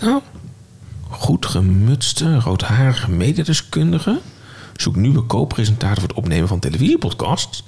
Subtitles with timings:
[0.00, 0.22] dit nou?
[1.08, 4.20] Goed gemutste, roodharige mediadeskundige
[4.76, 7.64] zoekt nieuwe co-presentator voor het opnemen van televisiepodcasts.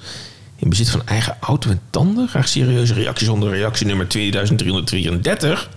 [0.56, 2.28] In bezit van eigen auto en tanden.
[2.28, 5.70] Graag serieuze reacties onder reactie nummer 2333.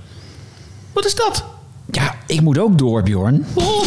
[0.93, 1.45] Wat is dat?
[1.91, 3.45] Ja, ik moet ook door, Bjorn.
[3.53, 3.85] Oh.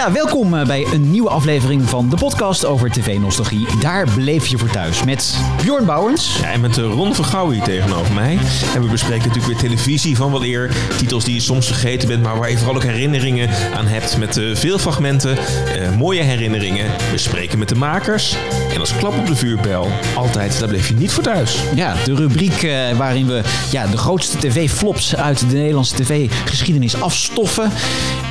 [0.00, 3.66] Ja, welkom eh, bij een nieuwe aflevering van de podcast over tv-nostalgie.
[3.80, 6.38] Daar bleef je voor thuis met Bjorn Bouwens.
[6.40, 8.38] Ja, en met uh, Ron Vergouw hier tegenover mij.
[8.74, 10.70] En we bespreken natuurlijk weer televisie van wel eer.
[10.96, 14.16] Titels die je soms vergeten bent, maar waar je vooral ook herinneringen aan hebt.
[14.18, 16.86] Met uh, veel fragmenten, uh, mooie herinneringen.
[17.10, 18.36] We spreken met de makers.
[18.74, 21.58] En als klap op de vuurbel, altijd, daar bleef je niet voor thuis.
[21.74, 27.72] Ja, de rubriek uh, waarin we ja, de grootste tv-flops uit de Nederlandse tv-geschiedenis afstoffen.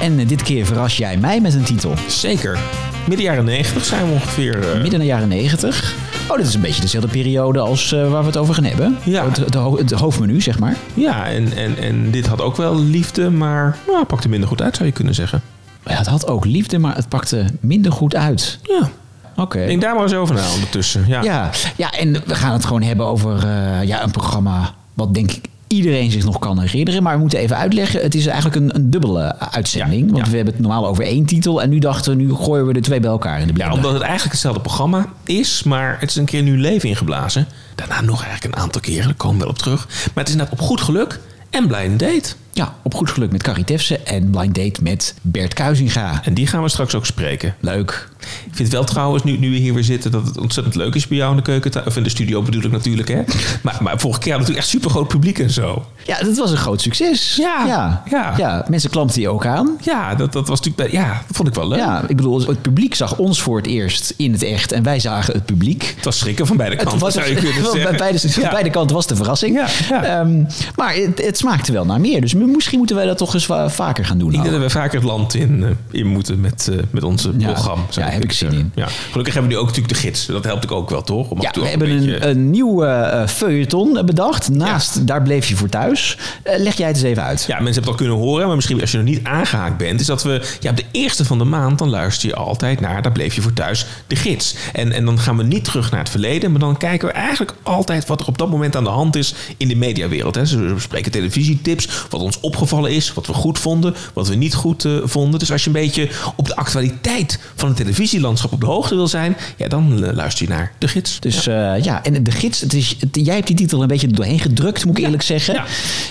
[0.01, 1.93] En dit keer verras jij mij met een titel.
[2.07, 2.59] Zeker.
[3.07, 4.75] Midden jaren 90 zijn we ongeveer.
[4.75, 4.81] Uh...
[4.81, 5.95] Midden jaren 90.
[6.29, 8.97] Oh, dit is een beetje dezelfde periode als uh, waar we het over gaan hebben.
[9.03, 9.25] Ja.
[9.25, 10.75] Het, het, ho het, hoofdmenu, zeg maar.
[10.93, 14.75] Ja, en, en, en dit had ook wel liefde, maar nou, pakte minder goed uit,
[14.75, 15.41] zou je kunnen zeggen.
[15.85, 18.59] Ja, het had ook liefde, maar het pakte minder goed uit.
[18.63, 18.89] Ja.
[19.31, 19.41] Oké.
[19.41, 19.65] Okay.
[19.65, 21.05] Denk daar maar eens over na ondertussen.
[21.07, 25.13] Ja, ja, ja en we gaan het gewoon hebben over uh, ja, een programma wat
[25.13, 27.03] denk ik iedereen zich nog kan herinneren.
[27.03, 28.01] Maar we moeten even uitleggen.
[28.01, 30.05] Het is eigenlijk een, een dubbele uitzending.
[30.05, 30.29] Ja, want ja.
[30.31, 31.61] we hebben het normaal over één titel.
[31.61, 33.75] En nu dachten we, nu gooien we de twee bij elkaar in de blender.
[33.75, 35.63] Ja, omdat het eigenlijk hetzelfde programma is.
[35.63, 37.47] Maar het is een keer nieuw leven ingeblazen.
[37.75, 39.05] Daarna nog eigenlijk een aantal keren.
[39.05, 39.87] Daar komen we wel op terug.
[39.87, 42.33] Maar het is inderdaad op goed geluk en blind date.
[42.59, 46.21] Ja, op goed geluk met Carrie Tefse en blind date met Bert Kuizinga.
[46.23, 47.55] En die gaan we straks ook spreken.
[47.59, 48.09] Leuk.
[48.19, 50.95] Ik vind het wel trouwens, nu, nu we hier weer zitten, dat het ontzettend leuk
[50.95, 51.85] is bij jou in de keuken.
[51.85, 53.21] Of in de studio bedoel ik natuurlijk, hè.
[53.61, 55.85] Maar, maar vorige keer hadden we natuurlijk echt super groot publiek en zo.
[56.05, 57.35] Ja, dat was een groot succes.
[57.35, 57.65] Ja.
[57.67, 58.03] Ja.
[58.09, 58.33] ja.
[58.37, 59.77] ja mensen klampten die ook aan.
[59.81, 61.79] Ja, dat, dat was natuurlijk, ja, dat vond ik wel leuk.
[61.79, 64.99] Ja, ik bedoel, het publiek zag ons voor het eerst in het echt en wij
[64.99, 65.93] zagen het publiek.
[65.95, 67.83] Het was schrikken van beide kanten, was, zou je kunnen zeggen.
[67.83, 68.49] Bij beide, ja.
[68.49, 69.55] beide kanten was de verrassing.
[69.55, 70.19] Ja, ja.
[70.19, 72.21] Um, maar het, het, smaakte wel naar meer.
[72.21, 74.33] Dus misschien moeten wij dat toch eens vaker gaan doen.
[74.33, 77.31] Ik denk dat we vaker het land in, uh, in moeten met, uh, met onze
[77.37, 77.83] ja, programma.
[77.89, 78.71] Ja, heb ik zin in.
[78.75, 78.87] Ja.
[78.87, 80.25] Gelukkig hebben we nu ook natuurlijk de gids.
[80.25, 81.29] Dat helpt ook wel, toch?
[81.29, 82.25] Om ja, we hebben een, beetje...
[82.25, 84.49] een nieuw uh, feuilleton bedacht.
[84.49, 85.01] Naast ja.
[85.01, 86.17] Daar bleef je voor thuis.
[86.43, 87.45] leg jij het eens even uit.
[87.47, 88.47] Ja, mensen hebben het al kunnen horen.
[88.47, 89.99] Maar misschien als je nog niet aangehaakt bent.
[89.99, 91.79] Is dat we ja, op de eerste van de maand.
[91.79, 93.85] Dan luister je altijd naar Daar bleef je voor thuis.
[94.07, 94.55] De gids.
[94.73, 96.51] En, en dan gaan we niet terug naar het verleden.
[96.51, 99.33] Maar dan kijken we eigenlijk altijd wat er op dat moment aan de hand is.
[99.57, 100.35] In de mediawereld.
[100.35, 100.41] Hè.
[100.41, 101.89] Dus we bespreken televisietips.
[102.09, 103.13] Wat ons opgevallen is.
[103.13, 103.95] Wat we goed vonden.
[104.13, 105.39] Wat we niet goed uh, vonden.
[105.39, 109.07] Dus als je een beetje op de actualiteit van het televisielandschap op de hoogte wil
[109.07, 109.37] zijn.
[109.57, 111.19] Ja, dan uh, luister je naar De Gids.
[111.19, 112.61] Dus ja, uh, ja en De Gids.
[112.61, 115.05] Het is, het, jij hebt die titel een beetje doorheen gedrukt, moet ik ja.
[115.05, 115.53] eerlijk zeggen.
[115.53, 115.65] Ja.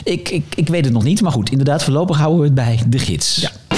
[0.04, 1.20] Ik, ik, ik weet het nog niet.
[1.20, 3.36] Maar goed, inderdaad, voorlopig houden we het bij De Gids.
[3.36, 3.77] Ja.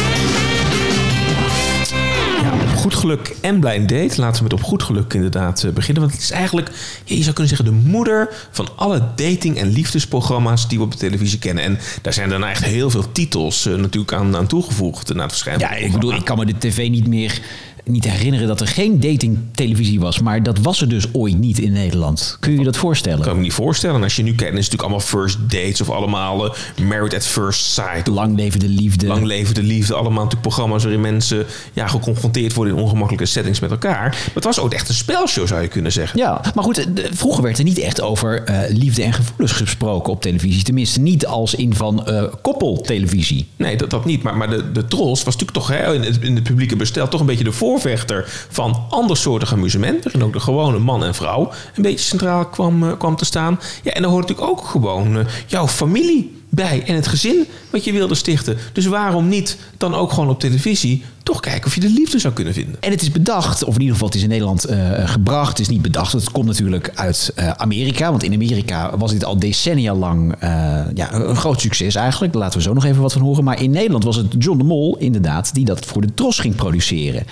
[2.80, 4.20] Goed geluk en blind date.
[4.20, 6.02] Laten we met op goed geluk inderdaad uh, beginnen.
[6.02, 6.70] Want het is eigenlijk,
[7.04, 10.98] je zou kunnen zeggen, de moeder van alle dating- en liefdesprogramma's die we op de
[10.98, 11.64] televisie kennen.
[11.64, 15.30] En daar zijn daarna echt heel veel titels uh, natuurlijk aan, aan toegevoegd na het
[15.30, 15.68] verschijnen.
[15.68, 17.40] Ja, ik bedoel, ik kan me de tv niet meer
[17.90, 20.20] niet herinneren dat er geen dating-televisie was.
[20.20, 22.36] Maar dat was er dus ooit niet in Nederland.
[22.40, 23.16] Kun je je dat voorstellen?
[23.16, 24.02] Dat kan ik me niet voorstellen.
[24.02, 27.26] Als je nu kijkt, is het natuurlijk allemaal first dates of allemaal uh, married at
[27.26, 28.06] first sight.
[28.06, 29.06] Lang leven de liefde.
[29.06, 29.94] Lang leven de liefde.
[29.94, 34.08] Allemaal natuurlijk programma's waarin mensen ja, geconfronteerd worden in ongemakkelijke settings met elkaar.
[34.10, 36.18] Maar het was ook echt een spelshow, zou je kunnen zeggen.
[36.18, 40.22] Ja, maar goed, vroeger werd er niet echt over uh, liefde en gevoelens gesproken op
[40.22, 40.62] televisie.
[40.62, 43.46] Tenminste, niet als in van uh, koppeltelevisie.
[43.56, 44.22] Nee, dat, dat niet.
[44.22, 47.08] Maar, maar de, de Trolls was natuurlijk toch hè, in, het, in het publieke bestel
[47.08, 50.04] toch een beetje de voorvechter van andersoortig amusement.
[50.04, 53.60] Waarin ook de gewone man en vrouw een beetje centraal kwam, uh, kwam te staan.
[53.82, 57.84] Ja, en dan hoort natuurlijk ook gewoon uh, jouw familie bij en het gezin wat
[57.84, 58.56] je wilde stichten.
[58.72, 62.34] Dus waarom niet dan ook gewoon op televisie toch kijken of je de liefde zou
[62.34, 62.76] kunnen vinden.
[62.80, 65.48] En het is bedacht, of in ieder geval het is in Nederland uh, gebracht.
[65.48, 68.10] Het is niet bedacht, het komt natuurlijk uit uh, Amerika.
[68.10, 70.50] Want in Amerika was dit al decennia lang uh,
[70.94, 72.32] ja, een groot succes eigenlijk.
[72.32, 73.44] Daar laten we zo nog even wat van horen.
[73.44, 76.54] Maar in Nederland was het John de Mol inderdaad die dat voor de Tros ging
[76.54, 77.26] produceren.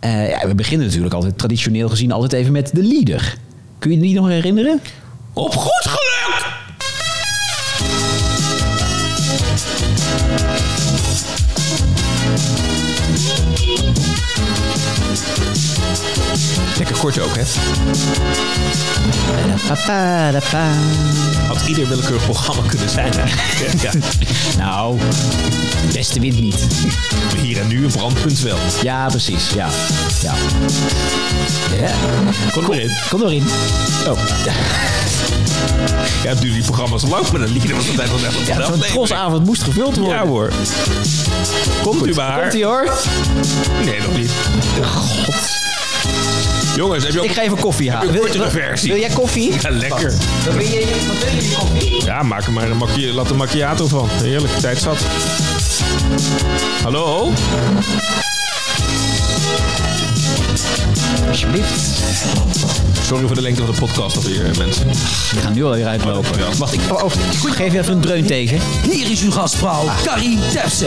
[0.00, 3.36] Ja, we beginnen natuurlijk altijd traditioneel gezien altijd even met de leader.
[3.78, 4.80] Kun je die nog herinneren?
[5.32, 6.55] Op goed geluk!
[16.76, 17.42] Lekker Zandvoort ook, hè?
[21.48, 23.82] Had ieder willekeurig programma kunnen zijn, eigenlijk.
[23.82, 23.90] Ja,
[24.58, 24.98] Nou,
[25.92, 26.66] beste wint niet.
[27.40, 28.58] hier en nu een brandpunt wel.
[28.82, 29.50] Ja, precies.
[29.54, 29.68] Ja.
[30.22, 30.34] Ja.
[31.80, 31.90] ja.
[32.52, 32.90] Kom erin.
[33.08, 33.44] Kom erin.
[34.08, 34.18] Oh.
[36.22, 38.46] Ja, het duurde die programma's lang, maar dan liep je er was altijd wel echt
[38.46, 40.14] Ja, zo'n trosavond moest gevuld worden.
[40.16, 40.52] Ja hoor.
[41.82, 42.40] Komt u maar.
[42.40, 42.92] Komt ie hoor.
[43.84, 44.30] Nee, nog niet.
[44.84, 45.64] God.
[46.76, 48.12] Jongens, heb je ook Ik ga even koffie halen.
[48.12, 48.90] Wil, kortere wil- versie?
[48.92, 49.52] wil jij koffie?
[49.60, 50.12] Ja, lekker.
[50.44, 52.04] Wat wil je, wat wil je in koffie?
[52.04, 54.08] Ja, maak er maar een macchi- latte macchiato van.
[54.22, 54.98] Heerlijk, tijd zat.
[56.82, 57.32] Hallo?
[61.28, 61.80] Alsjeblieft.
[63.06, 64.86] Sorry voor de lengte van de podcast alweer, mensen.
[65.34, 66.38] We gaan nu alweer uitlopen.
[66.38, 66.44] Ja.
[66.58, 67.10] Wacht, ik oh, oh,
[67.50, 68.58] geef je even een dreun tegen.
[68.90, 70.86] Hier is uw gastvrouw, Carrie Tefse.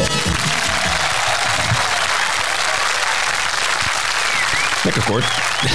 [4.84, 5.24] Lekker kort.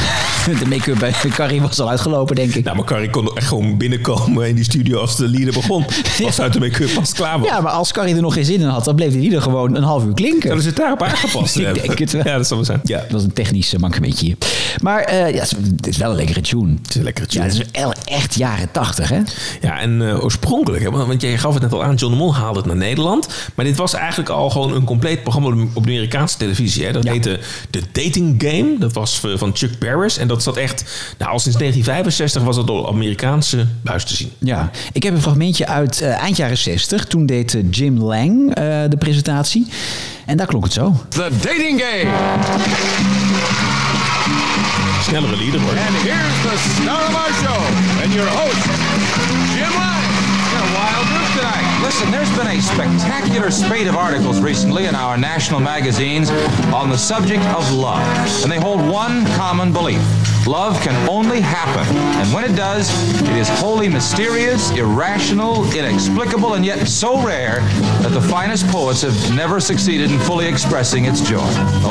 [0.61, 2.65] De make-up bij Carrie was al uitgelopen, denk ik.
[2.65, 5.85] Nou, maar Carrie kon echt gewoon binnenkomen in die studio als de lieder begon.
[6.23, 7.49] Was uit de make-up pas klaar was.
[7.49, 9.77] Ja, maar als Carrie er nog geen zin in had, dan bleef die er gewoon
[9.77, 10.43] een half uur klinken.
[10.43, 12.23] Zouden ze het daarop aangepast Ik denk het wel.
[12.27, 12.81] Ja, dat zal wel zijn.
[12.85, 14.37] Ja, dat was een technisch eh, mankementje hier.
[14.83, 15.41] Maar eh, ja,
[15.75, 16.73] het is wel een lekkere tune.
[16.83, 17.45] Het is een lekkere tune.
[17.45, 17.61] Ja, het
[17.99, 19.21] is echt jaren tachtig, hè?
[19.61, 22.35] Ja, en eh, oorspronkelijk, hè, want jij gaf het net al aan, John de Mol
[22.35, 23.29] haalde het naar Nederland.
[23.55, 26.85] Maar dit was eigenlijk al gewoon een compleet programma op de- Amerikaanse televisie.
[26.85, 26.93] Hè.
[26.93, 27.13] Dat Ja.
[27.13, 27.39] heette
[27.71, 28.77] The Dating Game.
[28.79, 30.19] Dat was van Chuck Barris.
[30.19, 30.85] En dat zat echt,
[31.19, 34.33] nou al sinds 1965 was het op Amerikaanse buis te zien.
[34.39, 37.05] Ja, ik heb een fragmentje uit eh, eind jaren 60.
[37.05, 39.67] Toen deed eh, Jim Lang eh, de presentatie.
[40.27, 40.93] En daar klonk het zo.
[41.09, 42.11] The Dating Game.
[45.03, 45.71] Snellere lieder hoor.
[45.71, 48.65] And here's the star of our show and your host,
[49.55, 49.94] Jim Lang.
[51.85, 56.31] Listen, there's been a spectacular spate of articles recently in our national magazines
[56.73, 58.01] on the subject of love.
[58.43, 60.01] And they hold one common belief.
[60.47, 61.97] Love can only happen.
[61.97, 62.91] And when it does,
[63.23, 67.61] it is wholly mysterious, irrational, inexplicable, and yet so rare
[68.03, 71.49] that the finest poets have never succeeded in fully expressing its joy.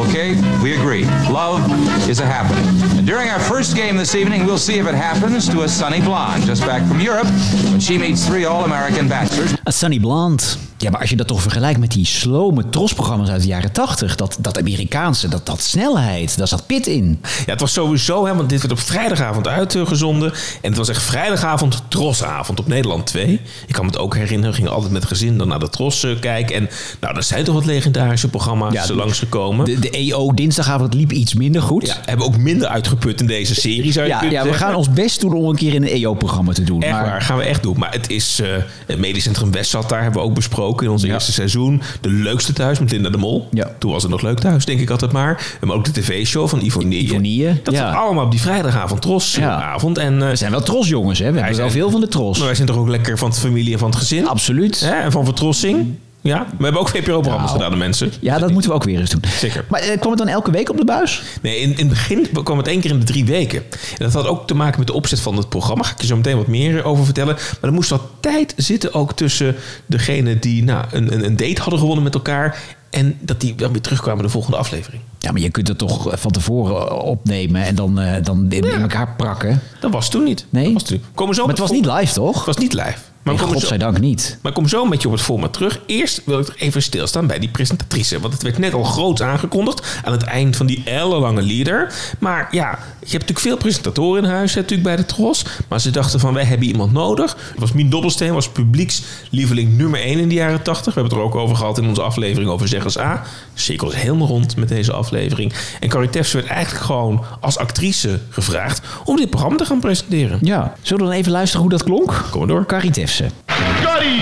[0.08, 0.36] Okay?
[0.62, 1.06] We agree.
[1.32, 1.62] Love
[2.08, 2.66] is a happening.
[2.98, 6.02] And during our first game this evening, we'll see if it happens to a sunny
[6.02, 7.28] blonde just back from Europe
[7.72, 9.56] when she meets three all-American bachelors.
[9.66, 10.58] A Sunny Blonde.
[10.84, 14.16] Ja, maar als je dat toch vergelijkt met die slome trosprogramma's uit de jaren 80.
[14.16, 17.22] Dat, dat Amerikaanse, dat, dat snelheid, daar zat pit in.
[17.46, 20.32] Ja, het was sowieso, hè, want dit werd op vrijdagavond uitgezonden.
[20.62, 23.42] En het was echt vrijdagavond, trosavond op Nederland 2.
[23.68, 26.04] Ik kan me het ook herinneren, we gingen altijd met gezin dan naar de tros
[26.04, 26.56] eh, kijken.
[26.56, 26.70] En
[27.00, 29.66] nou, er zijn toch wat legendarische programma's Ja, ja, langsgekomen.
[29.66, 31.88] De, de EO dinsdagavond liep iets minder goed.
[31.88, 34.76] Ja, hebben ook minder uitgeput in deze serie, zou je Ja, kunnen ja, we gaan
[34.76, 36.82] ons best doen om een keer in een EO-programma te doen.
[36.82, 37.80] Echt maar waar, gaan we echt doen.
[37.80, 38.48] Maar het is, eh
[38.86, 41.82] het Medisch Centrum West zat daar, hebben we ook besproken in ons eerste seizoen.
[42.02, 43.48] De leukste thuis met Linda de Mol.
[43.52, 43.72] Ja.
[43.80, 45.58] Toen was het nog leuk thuis, denk ik altijd maar.
[45.62, 47.02] Maar ook de tv-show van Ivonie.
[47.04, 49.98] Ivonie, Dat zat allemaal op die vrijdagavond, trosavond.
[49.98, 51.32] En eh, we zijn wel trosjongens, hè?
[51.32, 52.38] We hebben wel zijn- veel van de tros.
[52.38, 54.28] maar wij zijn toch ook lekker van de familie en van het gezin.
[54.28, 54.80] Absoluut.
[54.80, 54.92] Hè?
[54.92, 55.96] En van vertrossing.
[56.24, 57.52] Ja, we hebben ook VPRO-programma's Nou.
[57.52, 58.12] gedaan, de mensen.
[58.20, 59.22] Ja, dat moeten we ook weer eens doen.
[59.38, 59.66] Zeker.
[59.70, 61.24] Maar eh, kwam het dan elke week op de buis?
[61.42, 63.64] Nee, in, in het begin kwam het één keer in de drie weken.
[63.98, 65.82] En dat had ook te maken met de opzet van het programma.
[65.82, 67.34] Daar ga ik je zo meteen wat meer over vertellen.
[67.36, 69.56] Maar er moest wat tijd zitten ook tussen
[69.86, 72.58] degene die nou, een, een, een date hadden gewonnen met elkaar.
[72.90, 75.02] En dat die dan weer terugkwamen de volgende aflevering.
[75.20, 78.82] Ja, maar je kunt het toch van tevoren eh, opnemen en dan, eh, dan in
[78.82, 79.62] elkaar prakken.
[79.80, 80.46] Dat was toen niet.
[80.50, 80.64] Nee?
[80.64, 81.02] Dat was toen.
[81.16, 82.36] Komen zo Maar het was niet live, toch?
[82.36, 82.98] Het was niet live.
[83.24, 84.38] Maar Nee, komen zo- godzijdank niet.
[84.42, 85.80] Maar ik kom zo met je op het format terug.
[85.86, 88.20] Eerst wil ik er even stilstaan bij die presentatrice.
[88.20, 91.94] Want het werd net al groot aangekondigd aan het eind van die ellenlange leader.
[92.20, 95.46] Maar ja, je hebt natuurlijk veel presentatoren in huis hè, natuurlijk bij de Tros.
[95.68, 97.32] Maar ze dachten van, wij hebben iemand nodig.
[97.52, 100.94] Het was Mien Dobbelsteen, was publiekslieveling nummer 1 in de jaren 80.
[100.94, 103.24] We hebben het er ook over gehad in onze aflevering over Zeggers A.
[103.54, 105.54] De cirkel is helemaal rond met deze aflevering.
[105.80, 110.38] En Carrie Tefs werd eigenlijk gewoon als actrice gevraagd om dit programma te gaan presenteren.
[110.42, 110.74] Ja.
[110.82, 112.24] Zullen we dan even luisteren hoe dat klonk?
[112.30, 112.66] Kom maar door.
[112.66, 114.22] Carrie Scotty!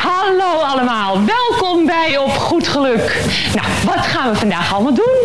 [0.00, 3.22] Hallo allemaal, welkom bij Op Goed Geluk.
[3.54, 5.15] Nou, wat gaan we vandaag allemaal doen?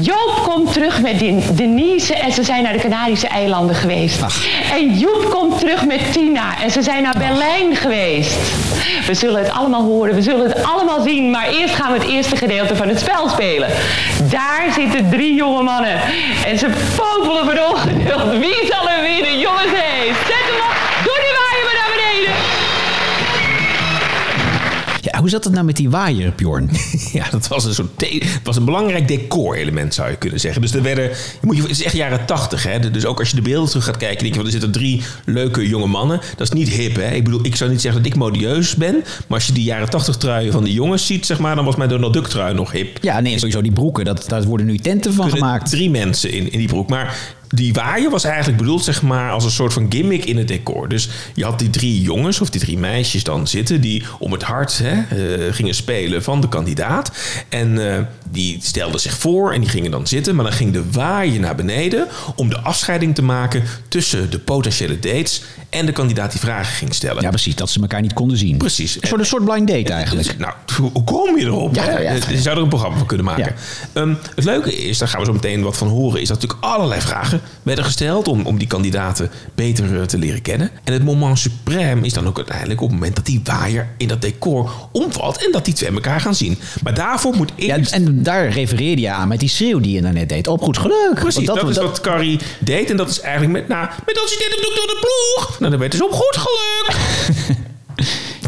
[0.00, 4.20] Joop komt terug met Den- Denise en ze zijn naar de Canarische eilanden geweest.
[4.72, 8.36] En Joep komt terug met Tina en ze zijn naar Berlijn geweest.
[9.06, 12.08] We zullen het allemaal horen, we zullen het allemaal zien, maar eerst gaan we het
[12.08, 13.68] eerste gedeelte van het spel spelen.
[14.30, 16.00] Daar zitten drie jonge mannen
[16.46, 18.30] en ze popelen van ongeduld.
[18.38, 19.38] Wie zal er winnen?
[19.38, 19.72] Jongens,
[25.28, 26.70] hoe zat het nou met die waaier, Bjorn?
[27.12, 30.60] Ja, dat was een soort de- het was een belangrijk decorelement, zou je kunnen zeggen.
[30.62, 32.90] Dus er werden, je moet je, het is echt jaren tachtig, hè.
[32.90, 35.02] Dus ook als je de beelden terug gaat kijken, denk je, van, er zitten drie
[35.24, 36.20] leuke jonge mannen.
[36.36, 37.10] Dat is niet hip, hè.
[37.10, 38.94] Ik bedoel, ik zou niet zeggen dat ik modieus ben,
[39.26, 41.76] maar als je die jaren tachtig truien van die jongens ziet, zeg maar, dan was
[41.76, 42.98] mijn Donald Duck trui nog hip.
[43.00, 44.04] Ja, nee, sowieso die broeken.
[44.04, 45.70] Dat, daar worden nu tenten van kunnen gemaakt.
[45.70, 46.88] drie mensen in, in die broek.
[46.88, 47.18] Maar
[47.48, 50.88] die waaier was eigenlijk bedoeld zeg maar, als een soort van gimmick in het decor.
[50.88, 53.80] Dus je had die drie jongens of die drie meisjes dan zitten...
[53.80, 57.12] die om het hart hè, eh, gingen spelen van de kandidaat.
[57.48, 60.34] En eh, die stelden zich voor en die gingen dan zitten.
[60.34, 62.06] Maar dan ging de waaier naar beneden...
[62.36, 65.42] om de afscheiding te maken tussen de potentiële dates...
[65.70, 67.22] en de kandidaat die vragen ging stellen.
[67.22, 67.54] Ja, precies.
[67.54, 68.56] Dat ze elkaar niet konden zien.
[68.56, 68.96] Precies.
[69.00, 70.26] Een soort, een soort blind date eigenlijk.
[70.26, 70.54] Dus, nou,
[70.92, 71.74] hoe kom je erop?
[71.74, 71.90] Ja, hè?
[71.90, 72.12] ja, ja.
[72.28, 73.54] Je zou er een programma van kunnen maken.
[73.94, 74.00] Ja.
[74.00, 76.20] Ehm, het leuke is, daar gaan we zo meteen wat van horen...
[76.20, 78.28] is dat natuurlijk allerlei vragen werden gesteld...
[78.28, 80.70] om, om die kandidaten beter eh, te leren kennen.
[80.84, 82.80] En het moment suprême is dan ook uiteindelijk...
[82.80, 85.44] op het moment dat die waaier in dat decor omvalt...
[85.46, 86.58] en dat die twee elkaar gaan zien.
[86.82, 87.92] Maar daarvoor moet Ja, eerst...
[87.92, 90.46] en daar refereerde je aan met die schreeuw die je daarnet deed.
[90.46, 91.14] Op goed geluk.
[91.14, 92.90] Precies, dat, is wat Carrie deed.
[92.90, 95.58] En dat is eigenlijk met, nou, met assistent op dokter de ploeg.
[95.58, 96.96] Nou, dan werd dus op goed geluk.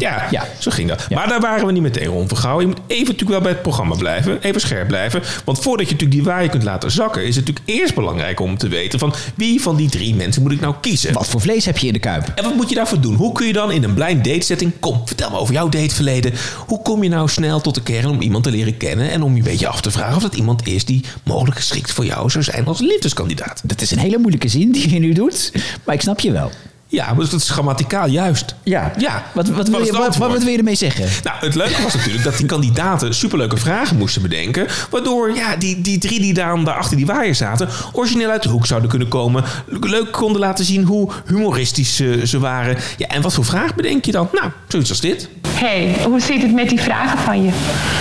[0.01, 0.47] Ja, Ja.
[0.59, 1.05] zo ging dat.
[1.09, 1.15] Ja.
[1.15, 2.67] Maar daar waren we niet meteen rond vergouwen.
[2.67, 4.41] Je moet even natuurlijk wel bij het programma blijven.
[4.41, 5.21] Even scherp blijven.
[5.45, 7.21] Want voordat je natuurlijk die waaier kunt laten zakken...
[7.25, 8.99] is het natuurlijk eerst belangrijk om te weten...
[8.99, 11.13] van wie van die drie mensen moet ik nou kiezen.
[11.13, 12.31] Wat voor vlees heb je in de kuip?
[12.35, 13.15] En wat moet je daarvoor doen?
[13.15, 14.71] Hoe kun je dan in een blind date setting...
[14.79, 16.33] Kom, vertel me over jouw dateverleden.
[16.67, 19.11] Hoe kom je nou snel tot de kern om iemand te leren kennen...
[19.11, 20.85] en om je een beetje af te vragen of dat iemand is...
[20.85, 23.61] die mogelijk geschikt voor jou zou zijn als liefdeskandidaat?
[23.63, 25.51] Dat is een hele moeilijke zin die je nu doet.
[25.83, 26.51] Maar ik snap je wel.
[26.91, 28.55] Ja, maar dat is grammaticaal juist.
[28.63, 28.91] Ja.
[28.97, 29.23] Ja.
[29.33, 31.05] Wat, wat, Wat wil, je, wat, wil je ermee zeggen?
[31.23, 34.67] Nou, het leuke was natuurlijk dat die kandidaten superleuke vragen moesten bedenken.
[34.89, 37.69] Waardoor ja, die, die drie die daar, daar achter die waaier zaten...
[37.91, 39.43] origineel uit de hoek zouden kunnen komen.
[39.65, 42.77] Leuk konden laten zien hoe humoristisch ze, ze waren.
[42.97, 44.29] Ja, en wat voor vraag bedenk je dan?
[44.31, 45.29] Nou, zoiets als dit.
[45.47, 47.51] hey, hoe zit het met die vragen van je?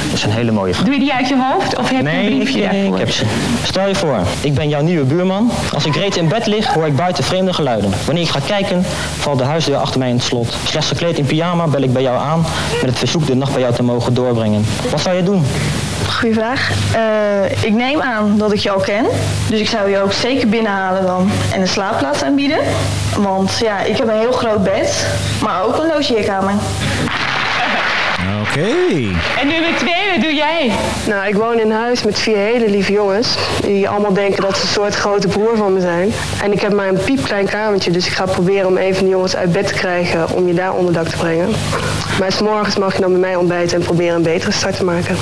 [0.08, 0.84] Dat is een hele mooie vraag.
[0.84, 2.92] Doe je die uit je hoofd of heb je Nee, een briefje daarvoor?
[2.94, 3.24] ik heb ze.
[3.64, 5.50] Stel je voor, ik ben jouw nieuwe buurman.
[5.72, 7.90] Als ik reeds in bed lig, hoor ik buiten vreemde geluiden.
[8.06, 8.79] Wanneer ik ga kijken,
[9.18, 10.54] valt de huisdeur achter mij in het slot.
[10.64, 12.46] Slechts gekleed in pyjama bel ik bij jou aan
[12.80, 14.64] met het verzoek de nacht bij jou te mogen doorbrengen.
[14.90, 15.44] Wat zou je doen?
[16.18, 16.70] Goeie vraag.
[16.94, 19.06] Eh, ik neem aan dat ik je al ken.
[19.48, 22.58] Dus ik zou je ook zeker binnenhalen dan en een slaapplaats aanbieden.
[23.16, 25.06] Want ja, ik heb een heel groot bed,
[25.42, 26.54] maar ook een logeerkamer.
[28.50, 28.68] Oké.
[29.40, 30.72] En nummer twee, wat doe jij?
[31.06, 33.36] Nou, ik woon in huis met vier hele lieve jongens.
[33.62, 36.12] Die allemaal denken dat ze een soort grote broer van me zijn.
[36.42, 37.90] En ik heb maar een piepklein kamertje.
[37.90, 40.54] Dus ik ga proberen om een van de jongens uit bed te krijgen om je
[40.54, 41.48] daar onderdak te brengen.
[42.18, 44.84] Maar 's morgens mag je dan bij mij ontbijten en proberen een betere start te
[44.84, 45.16] maken.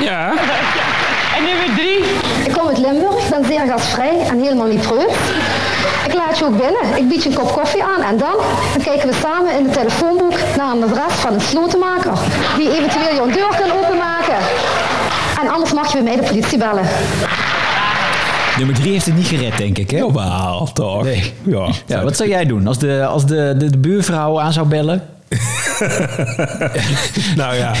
[0.00, 0.32] Ja.
[1.36, 2.27] En nummer drie?
[2.68, 5.10] Kom uit Limburg, ik ben zeer gastvrij en helemaal niet preut.
[6.06, 6.96] Ik laat je ook binnen.
[6.96, 8.36] Ik bied je een kop koffie aan en dan,
[8.72, 12.12] dan kijken we samen in het telefoonboek naar een adres van een slotenmaker.
[12.56, 14.36] Die eventueel jouw deur kan openmaken.
[15.42, 16.84] En anders mag je bij mij de politie bellen.
[18.58, 19.90] Nummer drie heeft het niet gered, denk ik.
[19.90, 19.98] Hè?
[20.72, 21.02] Toch?
[21.02, 21.32] Nee.
[21.42, 21.68] Ja.
[21.86, 25.02] Ja, wat zou jij doen als de, als de, de, de buurvrouw aan zou bellen?
[27.36, 27.74] nou ja.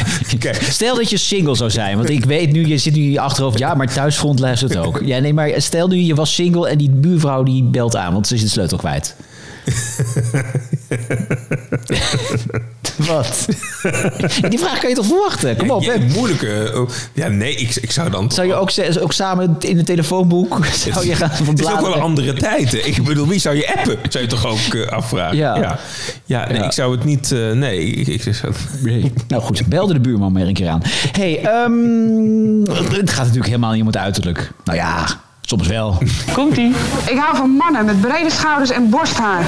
[0.68, 3.20] Stel dat je single zou zijn, want ik weet nu, je zit nu in je
[3.20, 5.00] achterhoofd, ja, maar thuisfront luistert het ook.
[5.04, 8.26] Ja, nee, maar stel nu je was single en die buurvrouw die belt aan, want
[8.26, 9.16] ze is de sleutel kwijt.
[13.08, 13.46] Wat?
[14.50, 15.56] Die vraag kan je toch verwachten?
[15.56, 15.98] Kom op, Ja, hè.
[16.14, 16.72] moeilijke.
[16.74, 18.30] oh, Ja, nee, ik, ik zou dan.
[18.30, 20.58] Zou je ook, ook samen in het telefoonboek
[20.92, 22.72] zou je gaan Het is ook wel een andere tijd.
[22.72, 22.78] hè.
[22.78, 23.98] Ik bedoel, wie zou je appen?
[24.08, 25.36] Zou je toch ook eh, afvragen?
[25.36, 25.56] Ja.
[25.56, 25.78] ja.
[26.24, 26.64] Ja, nee, Ja.
[26.64, 27.32] ik zou het niet.
[27.32, 29.12] eh, nee, ik, ik zou- Nee.
[29.28, 30.82] Nou goed, belde de buurman maar een keer aan.
[31.12, 34.50] hey, ehm, het gaat natuurlijk helemaal niet om het uiterlijk.
[34.64, 35.06] Nou ja,
[35.42, 35.98] soms wel.
[36.32, 36.74] Komt-ie.
[37.06, 39.42] Ik hou van mannen met brede schouders en borsthaar.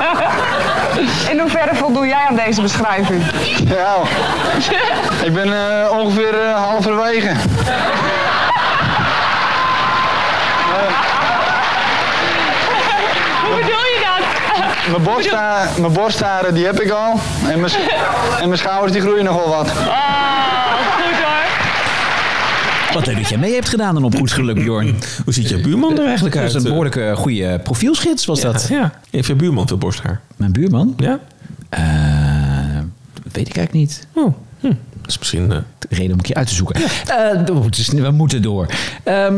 [1.30, 3.22] In hoeverre voldoe jij aan deze beschrijving?
[3.64, 3.94] Ja,
[5.24, 7.32] ik ben eh, ongeveer eh, halverwege.
[13.42, 14.24] Hoe bedoel je dat?
[14.90, 17.20] Mijn, borstha mijn borstharen die heb ik al.
[17.48, 17.72] En mijn,
[18.40, 19.66] en mijn schouders die groeien nog wel wat.
[19.66, 19.74] Oh,
[20.96, 21.11] hoor.
[22.92, 24.94] Wat leuk dat jij mee hebt gedaan dan op goed geluk, Bjorn.
[25.24, 26.54] Hoe ziet je buurman er eigenlijk Dat uit?
[26.54, 28.66] is een behoorlijke goede profielschets was dat.
[28.70, 28.92] Ja.
[29.10, 30.20] Heeft je buurman veel borsthaar?
[30.36, 30.94] Mijn buurman?
[30.96, 31.18] Ja.
[31.68, 31.80] Eh,
[33.32, 34.06] weet ik eigenlijk niet.
[34.14, 34.66] Oh, hm.
[35.00, 35.52] dat is misschien.
[35.52, 35.58] eh,
[35.88, 36.74] reden om een keer uit te zoeken.
[36.82, 38.66] Eh, we moeten- we moeten door.
[39.04, 39.30] Ehm,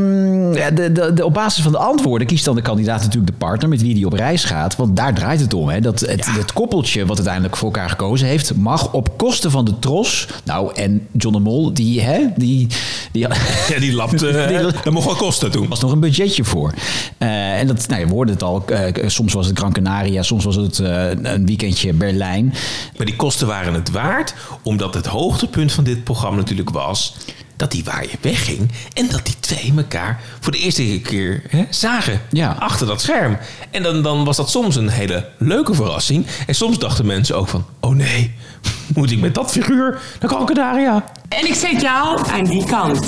[0.75, 3.69] de, de, de, op basis van de antwoorden kiest dan de kandidaat natuurlijk de partner
[3.69, 4.77] met wie die op reis gaat.
[4.77, 5.69] Want daar draait het om.
[5.69, 5.81] Hè?
[5.81, 9.79] Dat het, het koppeltje wat uiteindelijk voor elkaar gekozen heeft, mag op kosten van de
[9.79, 10.27] tros.
[10.45, 12.67] Nou, en John de Mol, die, hè, die,
[13.13, 13.21] die,
[13.69, 15.69] Ja, die lapt, eh, dat mocht wel kosten toen.
[15.69, 16.73] was nog een budgetje voor.
[17.19, 18.65] Eh, en dat, nou, je hoorde het al.
[19.07, 22.55] soms was het Gran Canaria, soms was het een weekendje Berlijn.
[22.97, 27.17] Maar die kosten waren het waard, omdat het hoogtepunt van dit programma natuurlijk was
[27.57, 32.21] dat die waaier wegging en dat die twee elkaar voor de eerste keer hè, zagen
[32.31, 32.57] Ja.
[32.59, 33.39] achter dat scherm.
[33.71, 36.27] En dan, dan was dat soms een hele leuke verrassing.
[36.47, 38.35] En soms dachten mensen ook van, oh nee,
[38.95, 41.05] moet ik met dat figuur naar Gran Canaria?
[41.29, 43.01] En ik zet jou aan die kant.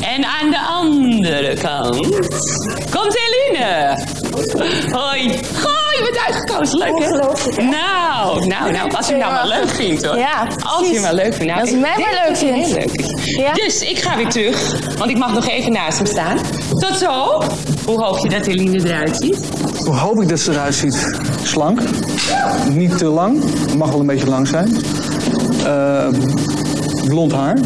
[0.00, 1.96] En aan de andere kant
[2.90, 4.04] komt Eline.
[4.90, 5.28] Hoi.
[5.62, 6.78] Goh, je bent uitgekozen.
[6.78, 7.62] Leuk, hè?
[7.62, 8.90] Nou, nou, nou.
[8.94, 10.16] Als je hem nou maar leuk vindt, hoor.
[10.16, 11.46] Ja, Als je hem maar leuk vindt.
[11.46, 12.66] Nou, Als hij mij maar leuk vindt.
[12.66, 13.14] heel leuk.
[13.24, 13.52] Ja.
[13.52, 16.38] Dus ik ga weer terug, want ik mag nog even naast hem staan.
[16.78, 17.42] Tot zo.
[17.86, 19.38] Hoe hoop je dat Eline eruit ziet?
[19.84, 21.16] Hoe hoop ik dat ze eruit ziet?
[21.42, 21.80] Slank.
[22.72, 23.42] Niet te lang.
[23.76, 24.76] Mag wel een beetje lang zijn.
[25.64, 26.06] Eh,
[27.04, 27.56] blond haar.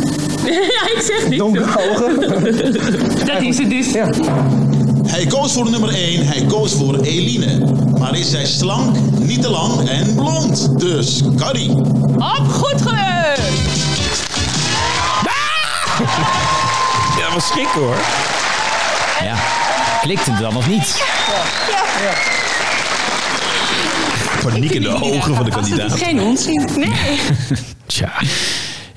[0.45, 0.51] ja,
[0.95, 1.39] ik zeg niet.
[1.39, 2.21] Donkere ogen.
[3.33, 3.93] Dat is het dus.
[3.93, 4.09] Ja.
[5.11, 7.75] Hij koos voor nummer 1, hij koos voor Eline.
[7.99, 10.79] Maar is zij slank, niet te lang en blond?
[10.81, 11.71] Dus Carrie.
[12.17, 13.39] Op goed geluk.
[17.19, 17.97] Ja, dat was schrik hoor.
[19.23, 19.35] Ja,
[20.01, 21.03] klikt het dan of niet?
[24.43, 25.99] Paniek in de ogen van de Het is kandidaat.
[25.99, 26.69] geen onzin.
[26.77, 27.21] Nee.
[27.87, 28.13] Tja.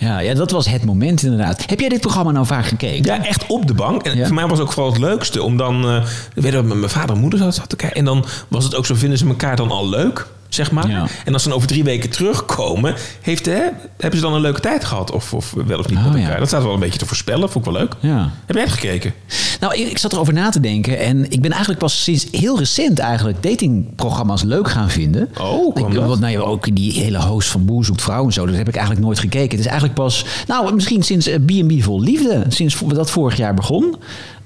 [0.04, 1.64] Ja, ja, dat was het moment inderdaad.
[1.70, 3.06] Heb jij dit programma nou vaak gekeken?
[3.06, 4.04] Ja, echt op de bank.
[4.04, 4.26] En Ja.
[4.26, 5.44] voor mij was het ook vooral het leukste.
[5.44, 6.04] Om dan, eh
[6.36, 7.98] weet je, mijn vader en moeder zat te kijken.
[7.98, 10.28] En dan was het ook zo, vinden ze elkaar dan al leuk?
[10.54, 10.90] Zeg maar.
[10.90, 11.08] Ja.
[11.26, 13.62] En als ze dan over drie weken terugkomen, heeft, hè,
[13.98, 15.12] hebben ze dan een leuke tijd gehad?
[15.12, 16.22] Of, of wel of niet Oh, met ja.
[16.22, 16.40] elkaar?
[16.40, 17.50] Dat staat wel een beetje te voorspellen.
[17.50, 17.96] Vond ik wel leuk.
[18.00, 18.32] Ja.
[18.46, 19.14] Heb jij het gekeken?
[19.60, 21.00] Nou, ik, ik zat erover na te denken.
[21.00, 25.30] En ik ben eigenlijk pas sinds heel recent eigenlijk datingprogramma's leuk gaan vinden.
[25.42, 26.06] Oh, ik, dat?
[26.08, 28.46] Want nou ja, ook die hele host van Boer zoekt vrouw en zo.
[28.46, 29.50] Dat heb ik eigenlijk nooit gekeken.
[29.50, 32.44] Het is eigenlijk pas, nou misschien sinds eh, B&B Vol Liefde.
[32.48, 33.96] Sinds dat vorig jaar begon.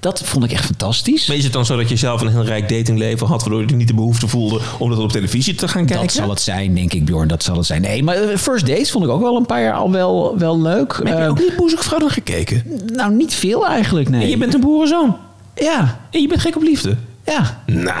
[0.00, 1.26] Dat vond ik echt fantastisch.
[1.26, 3.40] Maar is het dan zo dat je zelf een heel rijk datingleven had...
[3.42, 6.06] waardoor je niet de behoefte voelde om dat op televisie te gaan kijken?
[6.06, 7.28] Dat zal het zijn, denk ik, Bjorn.
[7.28, 7.80] Dat zal het zijn.
[7.82, 10.60] Nee, maar eh, First Dates vond ik ook wel een paar jaar al wel, wel
[10.60, 10.98] leuk.
[11.02, 12.62] Maar heb je Eh, ook niet Boer zoekt vrouw dan gekeken?
[12.86, 14.22] nou, niet veel eigenlijk, nee.
[14.22, 15.16] En je bent een boerenzoon.
[15.54, 16.96] Ja, En je bent gek op liefde.
[17.24, 17.62] ja.
[17.66, 17.96] Nou,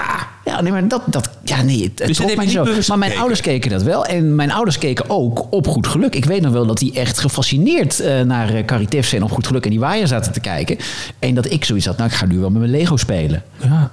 [0.48, 2.64] Ja, nee, maar dat, dat ja, nee, het, Dus trok mij zo.
[2.86, 4.04] Maar mijn ouders keken dat wel.
[4.04, 6.14] En mijn ouders keken ook op goed geluk.
[6.14, 9.30] Ik weet nog wel dat die echt gefascineerd eh, naar uh, Carrie Tefse en op
[9.30, 10.76] goed geluk en die waaier zaten te kijken.
[11.18, 13.42] En dat ik zoiets had, nou, ik ga nu wel met mijn Lego spelen.
[13.62, 13.90] Ja.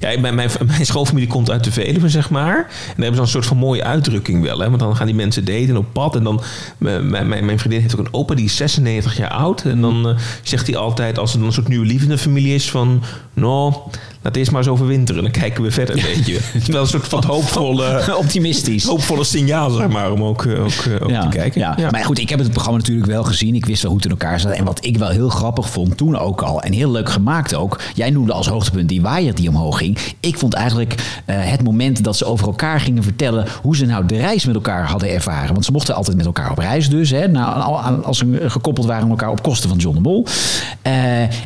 [0.00, 2.56] Ja, mijn, mijn, mijn schoolfamilie komt uit de Veluwe, zeg maar.
[2.56, 4.58] En daar hebben ze dan een soort van mooie uitdrukking wel.
[4.58, 4.68] Hè?
[4.68, 6.16] Want dan gaan die mensen daten op pad.
[6.16, 6.42] En dan,
[6.78, 9.62] mijn, mijn, mijn vriendin heeft ook een opa, die is 96 jaar oud.
[9.62, 12.70] En dan eh, zegt hij altijd, als er dan een soort nieuwe liefde familie is...
[12.70, 13.02] van,
[13.34, 13.74] nou,
[14.22, 15.22] laat eerst maar eens overwinteren.
[15.22, 16.38] Dan kijken we verder, weet je.
[16.42, 18.00] Het is wel een soort van hoopvolle...
[18.16, 18.84] Optimistisch.
[18.84, 21.60] Hoopvolle signaal, zeg maar, om ook, eh, ook, eh, ook Ja, te kijken.
[21.60, 21.90] ja.
[21.90, 23.54] Maar goed, ik heb het programma natuurlijk wel gezien.
[23.54, 24.52] Ik wist wel hoe het in elkaar zat.
[24.52, 26.62] En wat ik wel heel grappig vond toen ook al.
[26.62, 27.80] En heel leuk gemaakt ook.
[27.94, 29.98] Jij noemde als hoogtepunt die waaier die omhoog ging.
[30.20, 30.94] Ik vond eigenlijk
[31.24, 33.46] eh, het moment dat ze over elkaar gingen vertellen...
[33.62, 35.52] hoe ze nou de reis met elkaar hadden ervaren.
[35.52, 37.10] Want ze mochten altijd met elkaar op reis dus.
[37.10, 40.26] Hè, nou, al- als ze gekoppeld waren aan elkaar op kosten van John de Mol.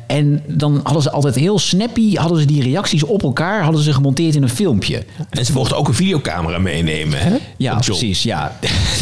[0.06, 2.14] En dan hadden ze altijd heel snappy...
[2.14, 5.04] hadden ze die reacties op elkaar hadden ze gemonteerd in een filmpje.
[5.30, 7.36] En ze mochten ook een videocamera meenemen, hè?
[7.56, 8.22] Ja, precies.
[8.22, 8.52] Ja.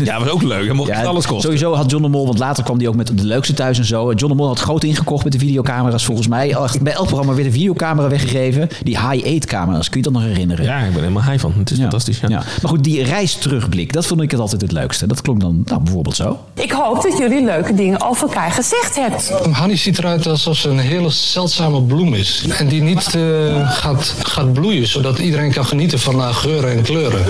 [0.05, 0.65] Ja, dat was ook leuk.
[0.65, 1.41] Hij mocht alles kosten.
[1.41, 3.85] Sowieso had John de Mol, want later kwam hij ook met de leukste thuis en
[3.85, 4.13] zo.
[4.13, 6.55] John de Mol had groot ingekocht met de videocamera's volgens mij.
[6.55, 8.69] Echt, Bij elk programma werd een videocamera weggegeven.
[8.83, 10.65] Die high-8 camera's, kun je dat nog herinneren?
[10.65, 11.53] Ja, ik ben helemaal high van.
[11.59, 12.29] Het is fantastisch, ja.
[12.29, 12.43] Ja.
[12.63, 15.07] Maar goed, die reis terugblik, dat vond ik het altijd het leukste.
[15.07, 16.39] Dat klonk dan nou, bijvoorbeeld zo.
[16.55, 19.33] Ik hoop dat jullie leuke dingen over elkaar gezegd hebt.
[19.51, 22.45] Hanny ziet eruit alsof ze een hele zeldzame bloem is.
[22.59, 26.83] En die niet eh, gaat, gaat bloeien, zodat iedereen kan genieten van haar geuren en
[26.83, 27.25] kleuren.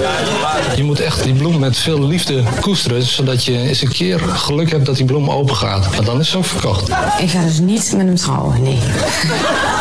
[0.76, 4.70] Je moet echt die bloem met veel liefde koesteren, zodat je eens een keer geluk
[4.70, 5.90] hebt dat die bloem open gaat.
[5.90, 6.88] Maar dan is ze ook verkocht.
[7.18, 8.78] Ik ga dus niet met hem trouwen, nee.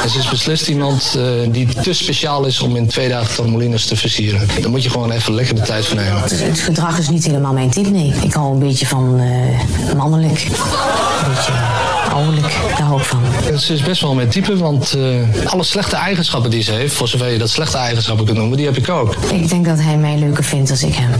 [0.03, 3.85] En ze is beslist iemand eh, die te speciaal is om in twee dagen Tormolinos
[3.85, 4.47] te versieren.
[4.61, 6.21] Daar moet je gewoon even lekker de tijd voor nemen.
[6.21, 8.13] Het, het gedrag is niet helemaal mijn type, nee.
[8.21, 10.43] Ik hou een beetje van eh, mannelijk.
[10.43, 13.23] Een beetje ouderlijk, daar hou ik van.
[13.59, 17.07] Ze is best wel mijn type, want eh, alle slechte eigenschappen die ze heeft, voor
[17.07, 19.15] zover je dat slechte eigenschappen kunt noemen, die heb ik ook.
[19.15, 21.11] Ik denk dat hij mij leuker vindt als ik hem.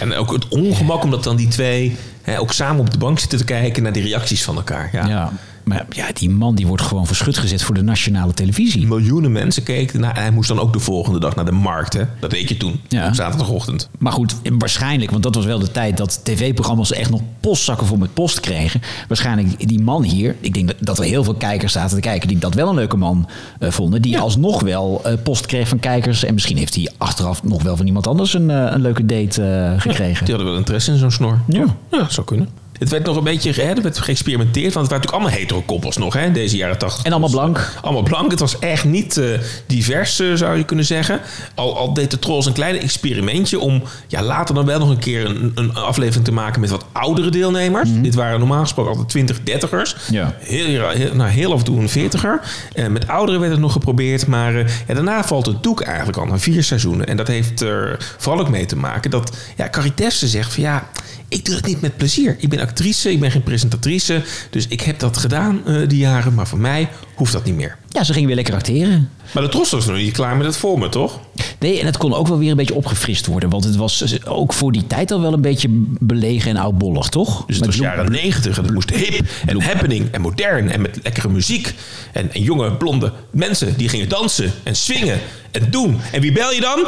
[0.00, 3.38] En ook het ongemak omdat dan die twee hè, ook samen op de bank zitten
[3.38, 4.88] te kijken naar die reacties van elkaar.
[4.92, 5.06] Ja.
[5.06, 5.32] Ja.
[5.64, 8.86] Maar ja, die man die wordt gewoon verschut gezet voor de nationale televisie.
[8.86, 10.14] Miljoenen mensen keken naar.
[10.16, 11.92] En hij moest dan ook de volgende dag naar de markt.
[11.92, 12.02] Hè?
[12.20, 13.88] Dat deed je toen, op zaterdagochtend.
[13.98, 17.96] Maar goed, waarschijnlijk, want dat was wel de tijd dat tv-programma's echt nog postzakken vol
[17.96, 18.80] met post kregen.
[19.08, 22.38] Waarschijnlijk die man hier, ik denk dat, er heel veel kijkers zaten te kijken die
[22.38, 24.02] dat wel een leuke man eh, vonden.
[24.02, 26.24] Die alsnog wel eh, post kreeg van kijkers.
[26.24, 29.74] En misschien heeft hij achteraf nog wel van iemand anders een, eh, een leuke date
[29.78, 30.24] gekregen.
[30.24, 31.38] Die hadden wel interesse in zo'n snor.
[31.46, 31.64] Ja.
[31.90, 32.61] ja, zou kunnen.
[32.82, 34.74] Het werd nog een beetje hè, er werd geëxperimenteerd.
[34.74, 37.04] Want het waren natuurlijk allemaal hetero-koppels nog hè, in deze jaren 80.
[37.04, 37.72] En allemaal blank.
[37.82, 38.30] Allemaal blank.
[38.30, 39.26] Het was echt niet eh,
[39.66, 41.20] divers, eh, zou je kunnen zeggen.
[41.54, 44.98] Al, al deed de Trolls een klein experimentje om ja, later dan wel nog een
[44.98, 47.88] keer een, een aflevering te maken met wat oudere deelnemers.
[47.92, 49.94] Dit waren normaal gesproken altijd 20, 30ers.
[49.94, 50.14] Mhm.
[50.14, 50.34] Ja.
[50.38, 52.46] Heel, heel, nou, heel af en toe een 40er.
[52.74, 54.26] Eh, met ouderen werd het nog geprobeerd.
[54.26, 54.52] Maar
[54.86, 57.06] ja, daarna valt het doek eigenlijk al na vier seizoenen.
[57.06, 60.62] En dat heeft er vooral ook mee te maken dat ja, Carrie Tefse zegt van
[60.62, 60.88] ja,
[61.32, 62.36] ik doe het niet met plezier.
[62.38, 64.22] Ik ben actrice, ik ben geen presentatrice.
[64.50, 66.34] Dus ik heb dat gedaan eh, die jaren.
[66.34, 67.76] Maar voor mij hoeft dat niet meer.
[67.88, 69.10] Ja, ze ging weer lekker acteren.
[69.32, 71.20] Maar de Tros was nog niet klaar met het vormen, toch?
[71.58, 73.50] Nee, en het kon ook wel weer een beetje opgefrist worden.
[73.50, 75.68] Want het was ook voor die tijd al wel een beetje
[76.00, 77.46] belegen en oudbollig, toch?
[77.46, 80.98] Dus het was jaren negentig en het moest hip en happening en modern en met
[81.02, 81.74] lekkere muziek.
[82.12, 86.00] En, en jonge blonde mensen die gingen dansen en swingen en doen.
[86.12, 86.86] En wie bel je dan?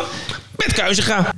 [0.57, 1.33] Met Kuizinga.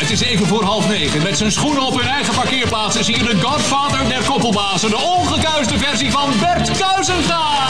[0.00, 1.22] Het is even voor half negen.
[1.22, 4.90] Met zijn schoenen op hun eigen parkeerplaats is hier de godfather der koppelbazen.
[4.90, 7.68] De ongekuiste versie van Bert Kuizenga.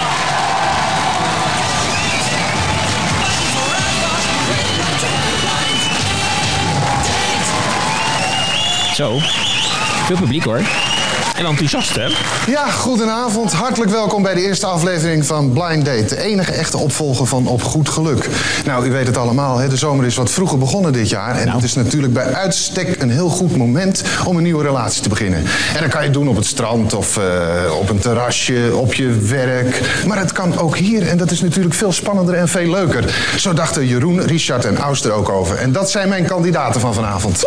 [8.95, 9.19] Zo.
[10.07, 10.92] Veel publiek hoor.
[11.43, 12.07] En enthousiast, hè?
[12.51, 13.53] Ja, goedenavond.
[13.53, 16.05] Hartelijk welkom bij de eerste aflevering van Blind Date.
[16.05, 18.29] De enige echte opvolger van Op Goed Geluk.
[18.65, 19.69] Nou, u weet het allemaal, hè?
[19.69, 21.37] de zomer is wat vroeger begonnen dit jaar.
[21.37, 25.09] En het is natuurlijk bij uitstek een heel goed moment om een nieuwe relatie te
[25.09, 25.45] beginnen.
[25.75, 27.25] En dat kan je doen op het strand of eh,
[27.79, 29.81] op een terrasje, op je werk.
[30.07, 33.33] Maar het kan ook hier en dat is natuurlijk veel spannender en veel leuker.
[33.37, 35.57] Zo dachten Jeroen, Richard en Aus er ook over.
[35.57, 37.45] En dat zijn mijn kandidaten van vanavond.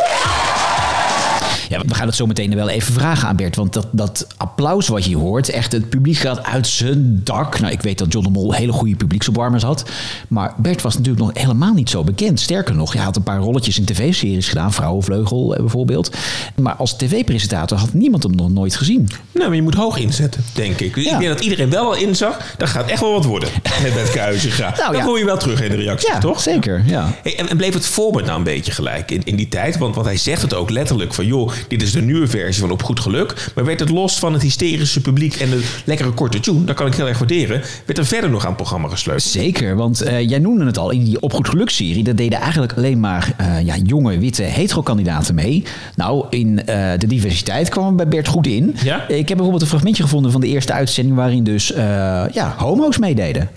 [1.70, 3.56] Ja, we gaan het zo meteen wel even vragen aan Bert.
[3.56, 7.60] Want dat, dat applaus wat je hoort, echt het publiek gaat uit zijn dak.
[7.60, 9.90] Nou, ik weet dat John de Mol hele goede publieksopwarmers had.
[10.28, 12.40] Maar Bert was natuurlijk nog helemaal niet zo bekend.
[12.40, 14.74] Sterker nog, hij had een paar rolletjes in tv-series gedaan.
[14.74, 16.16] Vrouwenvleugel eh, bijvoorbeeld.
[16.56, 19.10] Maar als tv-presentator had niemand hem nog nooit gezien.
[19.32, 20.94] Nou, maar je moet hoog inzetten, denk ik.
[20.94, 23.50] Dus Ik denk dat iedereen wel al inzag, dat gaat echt wel wat worden.
[23.84, 24.74] Met Bert Kuizinga.
[24.86, 25.08] Nou, dat ja.
[25.08, 26.40] hoor je wel terug in de reacties, Ja, toch?
[26.42, 26.84] zeker.
[26.86, 27.14] Ja.
[27.24, 29.78] Hey, en, en bleef het voorbeeld nou een beetje gelijk in, in die tijd?
[29.78, 31.26] Want, want hij zegt het ook letterlijk van...
[31.26, 33.52] joh, dit is de nieuwe versie van Op Goed Geluk.
[33.56, 36.64] Maar werd het los van het hysterische publiek en de lekkere korte tune...
[36.64, 37.62] dat kan ik heel erg waarderen...
[37.86, 39.32] werd er verder nog aan het programma gesleuteld.
[39.32, 42.04] Zeker, want eh, jij noemde het al, in die Op Goed Geluk-serie...
[42.04, 45.64] daar deden eigenlijk alleen maar eh, ja, jonge, witte, hetero-kandidaten mee.
[45.96, 48.76] Nou, in eh, de diversiteit kwam bij Bert goed in.
[48.84, 49.08] Ja?
[49.08, 51.16] Ik heb bijvoorbeeld een fragmentje gevonden van de eerste uitzending...
[51.16, 53.50] waarin dus eh, ja, homo's meededen.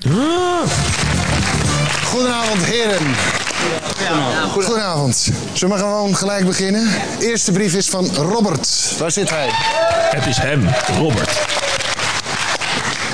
[2.04, 3.47] Goedenavond, heren.
[4.50, 5.30] Goedenavond.
[5.52, 6.88] Zullen we gewoon gelijk beginnen?
[7.18, 8.94] Eerste brief is van Robert.
[8.98, 9.48] Waar zit hij?
[10.10, 10.68] Het is hem,
[10.98, 11.57] Robert.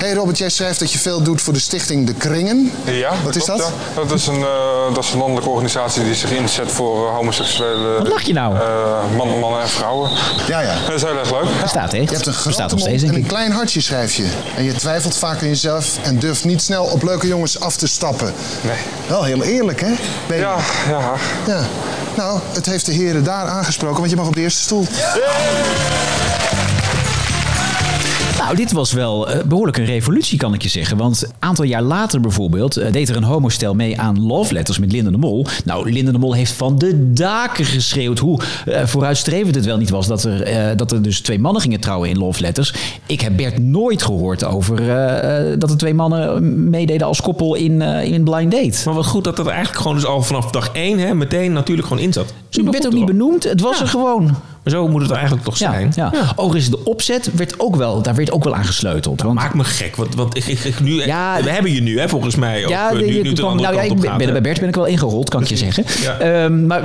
[0.05, 2.73] Hey Robert, jij schrijft dat je veel doet voor de stichting De Kringen.
[2.85, 3.73] Ja, Wat is klopt, dat?
[3.95, 4.03] ja.
[4.03, 7.99] Dat is, een, eh, dat is een landelijke organisatie die zich inzet voor eh, homoseksuele
[7.99, 8.57] Wat lach je nou?
[8.57, 8.63] eh,
[9.17, 10.11] mannen, mannen en vrouwen.
[10.47, 10.75] Ja, ja.
[10.87, 11.61] Dat is heel erg leuk.
[11.63, 12.09] Bestaat echt.
[12.09, 14.29] Je hebt een grote nog mond steeds, denk en een klein hartje schrijf je.
[14.57, 17.87] En je twijfelt vaak aan jezelf en durft niet snel op leuke jongens af te
[17.87, 18.33] stappen.
[18.61, 18.77] Nee.
[19.07, 19.93] Wel heel eerlijk, hè?
[20.27, 20.43] Ben je?
[20.43, 20.57] Ja,
[20.89, 21.15] ja.
[21.47, 21.61] ja.
[22.17, 24.87] Nou, het heeft de heren daar aangesproken, want je mag op de eerste stoel.
[28.45, 30.97] Nou, dit was wel eh, behoorlijk een revolutie, kan ik je zeggen.
[30.97, 34.79] Want een aantal jaar later bijvoorbeeld eh, deed er een homostel mee aan Love Letters
[34.79, 35.47] met Linda de Mol.
[35.65, 39.91] Nou, Linda de Mol heeft van de daken geschreeuwd hoe eh, vooruitstrevend het wel niet
[39.91, 42.75] was dat er, dat er dus twee mannen gingen trouwen in Love Letters.
[43.07, 44.77] Ik heb Bert nooit gehoord over
[45.59, 48.79] dat er twee mannen meededen als koppel in, in Blind Date.
[48.85, 50.99] Maar wat goed dat dat eigenlijk gewoon dus al vanaf dag één...
[50.99, 52.33] Hè, meteen natuurlijk gewoon in zat.
[52.51, 54.37] Het werd ook niet benoemd, het was er gewoon.
[54.65, 55.93] Maar zo moet het eigenlijk toch zijn.
[55.97, 56.13] Ja.
[56.37, 59.23] Overigens, de opzet werd ook wel, daar werd ook wel aan gesleuteld.
[59.23, 61.99] Want, Maak me gek, want, want ik, ik, ik nu, Ja, we hebben je nu,
[62.01, 62.63] hè, volgens mij.
[62.65, 64.33] Ook, Ja, nu, je kwam- andere nou ja, kant ik op ben, gaat, ben- hè.
[64.33, 65.85] bij Bert ben ik wel ingerold, kan ik je zeggen.
[66.03, 66.19] Ja.
[66.19, 66.83] Ehm, maar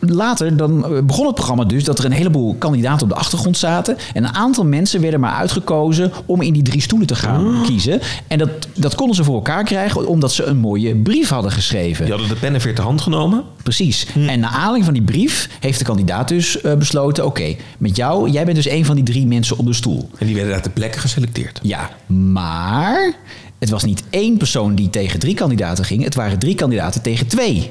[0.00, 3.56] later dan eh, begon het programma dus dat er een heleboel kandidaten op de achtergrond
[3.56, 3.96] zaten.
[4.14, 7.64] En een aantal mensen werden maar uitgekozen om in die drie stoelen te gaan Ah.
[7.66, 8.00] kiezen.
[8.26, 12.04] En dat, dat konden ze voor elkaar krijgen omdat ze een mooie brief hadden geschreven.
[12.04, 13.42] Die hadden de pen en veer ter hand genomen.
[13.62, 14.06] Precies.
[14.12, 14.28] Hm.
[14.28, 17.15] En naar aanleiding van die brief heeft de kandidaat dus eh, besloten...
[17.24, 20.10] oké, met jou, jij bent dus een van die drie mensen op de stoel.
[20.18, 21.60] En die werden uit de plekken geselecteerd.
[21.62, 23.14] Ja, maar
[23.58, 26.04] het was niet één persoon die tegen drie kandidaten ging.
[26.04, 27.70] Het waren drie kandidaten tegen twee.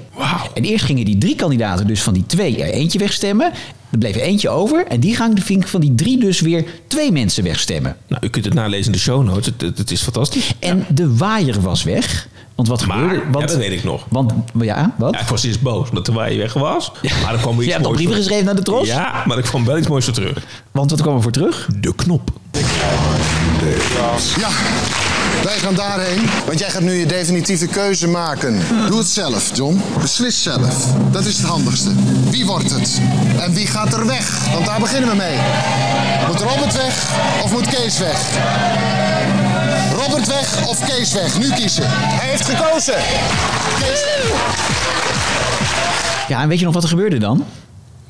[0.54, 3.52] En eerst gingen die drie kandidaten dus van die twee er eentje wegstemmen.
[3.90, 4.86] Er bleef eentje over.
[4.88, 7.98] En die gaan van die drie dus weer twee mensen wegstemmen.
[8.08, 9.46] Nou, u kunt het nalezen in de show notes.
[9.46, 10.54] Het, het, het is fantastisch.
[10.60, 12.28] En de waaier was weg.
[12.56, 13.24] Want wat Maar, gebeurde?
[13.32, 14.06] Want, ja, dat weet ik nog.
[14.10, 15.14] Want, ja, wat?
[15.14, 16.92] Ja, ik was eerst boos omdat de waaier weg was.
[17.24, 18.88] Maar er kwam weer Je iets hebt nog moois brieven geschreven naar de tros?
[18.88, 20.44] Ja, maar ik kwam wel iets moois voor terug.
[20.72, 21.68] Want wat kwam er voor terug?
[21.80, 22.32] De knop.
[24.38, 24.50] Ja,
[25.44, 28.60] wij gaan daarheen, want jij gaat nu je definitieve keuze maken.
[28.88, 29.82] Doe het zelf, John.
[30.02, 30.94] Beslis zelf.
[31.12, 31.90] Dat is het handigste.
[32.30, 33.02] Wie wordt het?
[33.40, 34.54] En wie gaat er weg?
[34.54, 35.38] Want daar beginnen we mee.
[36.28, 37.12] Moet Robert weg
[37.44, 38.34] of moet Kees weg?
[40.16, 41.38] Robert weg of Kees weg?
[41.40, 41.84] Nu kiezen.
[41.88, 42.94] Hij heeft gekozen.
[43.80, 44.04] Kees.
[46.28, 47.46] Ja, en weet je nog wat er gebeurde dan?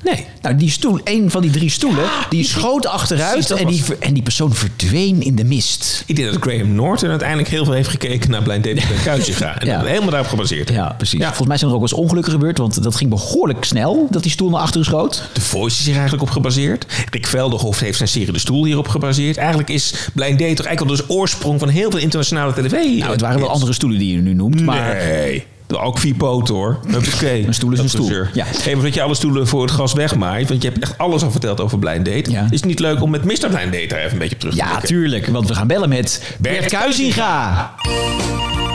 [0.05, 0.25] Nee.
[0.41, 4.23] Nou, die stoel, een van die drie stoelen, die schoot achteruit en die, en die
[4.23, 6.03] persoon verdween in de mist.
[6.05, 9.53] Ik denk dat Graham Norton uiteindelijk heel veel heeft gekeken naar Blind Date bij Kuitjega.
[9.59, 9.77] En Ja.
[9.77, 10.69] dat helemaal daarop gebaseerd.
[10.69, 11.23] Ja, precies.
[11.23, 14.21] Volgens mij zijn er ook wel eens ongelukken gebeurd, want dat ging behoorlijk snel, dat
[14.23, 15.23] die stoel naar achteren schoot.
[15.33, 16.85] De Voice is hier eigenlijk op gebaseerd.
[17.11, 19.37] Rick Velderhof heeft zijn serie De Stoel hierop gebaseerd.
[19.37, 22.71] Eigenlijk is Blind Date toch eigenlijk al de oorsprong van heel veel internationale tv.
[22.71, 24.95] Nou, het waren wel andere stoelen die je nu noemt, maar...
[24.95, 25.45] Nee.
[25.67, 26.79] Ook vier poten hoor.
[27.15, 27.29] Oké.
[27.29, 28.11] Een stoel is een stoel.
[28.33, 28.45] Ja.
[28.47, 30.49] Hey, maar dat je alle stoelen voor het gas wegmaait.
[30.49, 32.31] Want je hebt echt alles al verteld over Blind Date.
[32.49, 33.31] Is het niet leuk om met Mr.
[33.49, 35.89] Blind Date daar even een beetje op terug te Ja, tuurlijk, want we gaan bellen
[35.89, 37.71] met Bert Kuizinga.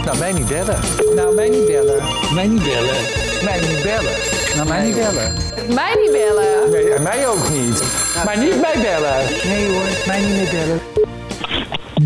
[0.05, 0.79] Nou, mij niet bellen.
[1.15, 2.03] Nou, mij niet bellen.
[2.35, 2.97] Mij niet bellen.
[3.45, 4.13] Mij niet bellen.
[4.57, 5.33] Nou, mij niet bellen.
[5.75, 6.71] Mij niet bellen.
[6.71, 7.83] Nee, en mij ook niet.
[8.25, 9.17] Maar niet mij bellen.
[9.45, 10.81] Nee hoor, mij niet meer bellen.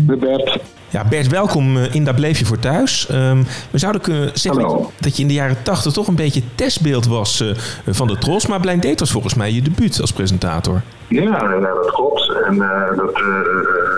[0.07, 0.59] De Bert.
[0.95, 3.07] Ja, Bert, welkom eh, in Daar Bleef Je Voor Thuis.
[3.07, 6.41] Ehm, we zouden kunnen zeggen dat, dat je in de jaren tachtig toch een beetje
[6.55, 7.47] testbeeld was eh,
[7.87, 8.47] van de Tros.
[8.47, 10.81] Maar Blind Date was volgens mij je debuut als presentator.
[11.07, 12.29] Ja, nou, dat klopt.
[12.45, 13.41] En eh, dat eh,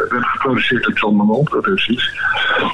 [0.09, 2.11] werd geproduceerd door John Manon Producties.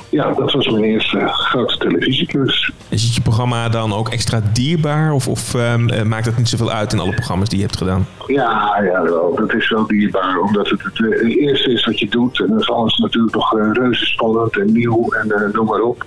[0.09, 2.71] Ja, dat was mijn eerste grote televisieklus.
[2.89, 5.11] Is het je programma dan ook extra dierbaar?
[5.11, 7.77] Of, of ehm, eh, maakt het niet zoveel uit in alle programma's die je hebt
[7.77, 8.07] gedaan?
[8.27, 9.35] Ja, ja wel.
[9.35, 12.39] dat is wel dierbaar, omdat het het eh, eerste is wat je doet.
[12.39, 16.03] En dan is alles natuurlijk nog reuze spannend en nieuw en noem maar op.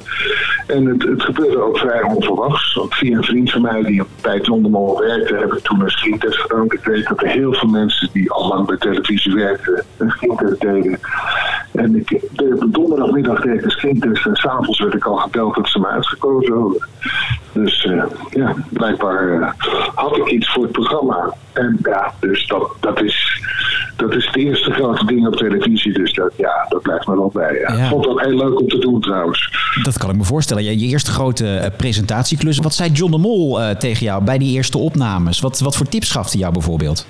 [0.66, 2.74] En het, het gebeurde ook vrij onverwachts.
[2.74, 5.80] Want via een vriend van mij die bij John de Mol werkte, heb ik toen
[5.80, 6.64] een screentest gedaan.
[6.64, 10.61] Ik weet dat er heel veel mensen die al lang bij televisie werkten, een screentest
[10.61, 10.98] deden.
[11.72, 15.68] En ik, de donderdagmiddag deed ik een screentest en s'avonds werd ik al gebeld dat
[15.68, 16.88] ze me uitgekozen hadden.
[17.52, 19.48] Dus uh, ja, blijkbaar uh,
[19.94, 21.35] had ik iets voor het programma.
[21.52, 23.42] En ja, dus dat, dat, is,
[23.96, 25.92] dat is het eerste grote ding op televisie.
[25.92, 27.64] Dus dat, ja, dat blijft me wel bij.
[27.68, 27.88] Ja.
[27.88, 29.50] Vond dat heel leuk om te doen trouwens.
[29.83, 30.64] Dat kan ik me voorstellen.
[30.64, 32.59] Je, je eerste grote presentatieklus.
[32.59, 35.40] Wat zei John de Mol uh, tegen jou bij die eerste opnames?
[35.40, 37.07] Wat, wat voor tips gaf hij jou bijvoorbeeld?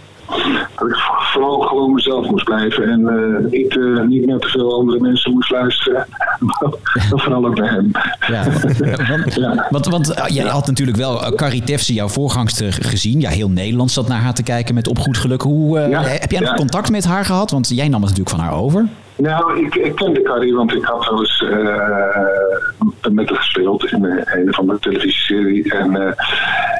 [0.76, 0.96] Dat ik
[1.32, 5.32] vooral gewoon mezelf moest blijven en uh, niet, uh, niet naar te veel andere mensen
[5.32, 6.06] moest luisteren.
[7.10, 7.90] maar vooral ook bij hem.
[8.26, 8.44] Ja,
[9.10, 9.66] want, ja.
[9.70, 13.20] want, want uh, jij had natuurlijk wel Carrie Tefse, jouw voorgangster, gezien.
[13.20, 15.42] Ja, heel Nederland zat naar haar te kijken met op goed geluk.
[15.42, 17.50] Hoe, ja, heb jij nog contact met haar gehad?
[17.50, 18.88] Want jij nam het natuurlijk van haar over.
[19.16, 24.04] Nou, ik, ik kende Carrie, want ik had wel eens uh, met haar gespeeld in
[24.04, 25.74] een van de televisieserie.
[25.74, 26.12] En uh,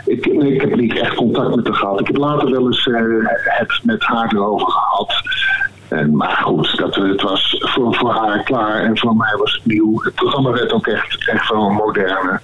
[0.04, 2.00] ik, ik heb niet echt contact met haar gehad.
[2.00, 5.14] Ik heb later wel eens uh, het met haar erover gehad.
[5.88, 9.66] En, maar goed, dat, het was voor, voor haar klaar en voor mij was het
[9.66, 10.02] nieuw.
[10.02, 12.40] Het programma werd ook echt, echt wel moderner.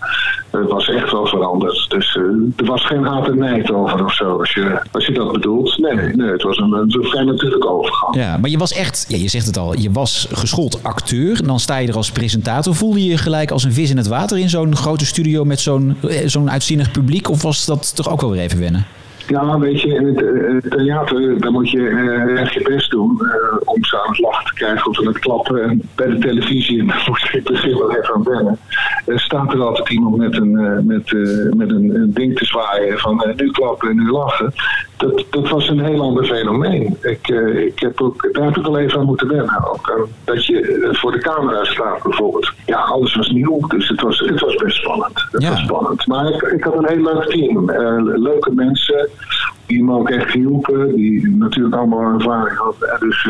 [0.52, 1.86] Het was echt wel veranderd.
[1.88, 2.24] Dus uh,
[2.56, 5.78] er was geen haat en nijd over of zo, als je, als je dat bedoelt.
[5.78, 8.14] Nee, nee het was een, een vrij natuurlijke overgang.
[8.14, 11.46] Ja, maar je was echt, ja, je zegt het al, je was geschoold acteur.
[11.46, 12.74] Dan sta je er als presentator.
[12.74, 15.60] Voelde je je gelijk als een vis in het water in zo'n grote studio met
[15.60, 17.30] zo'n zo'n uitzinnig publiek?
[17.30, 18.86] Of was dat toch ook wel weer even wennen?
[19.32, 20.20] Ja, weet je, in het,
[20.62, 23.20] het theater, daar moet je uh, echt je best doen
[23.64, 25.62] om samen lach te krijgen of het klappen.
[25.62, 28.58] En bij de televisie, en daar moest ik begin wel even aan wennen,
[29.06, 30.52] staat er altijd iemand met een,
[30.86, 31.12] met,
[31.56, 34.52] met een, ding te zwaaien van nu klappen en nu lachen.
[35.02, 36.96] Dat, dat was een heel ander fenomeen.
[37.00, 37.28] Ik,
[37.66, 39.70] ik heb ook, daar heb ik wel even aan moeten wennen.
[39.72, 42.52] Ook, dat je voor de camera staat bijvoorbeeld.
[42.66, 45.26] Ja, alles was nieuw, dus het was, het was best spannend.
[45.30, 45.50] Het ja.
[45.50, 46.06] was spannend.
[46.06, 47.70] Maar ik, ik had een heel leuk team.
[48.16, 49.08] leuke mensen
[49.66, 52.96] die me ook echt hielpen, die natuurlijk allemaal ervaring hadden.
[53.00, 53.28] Dus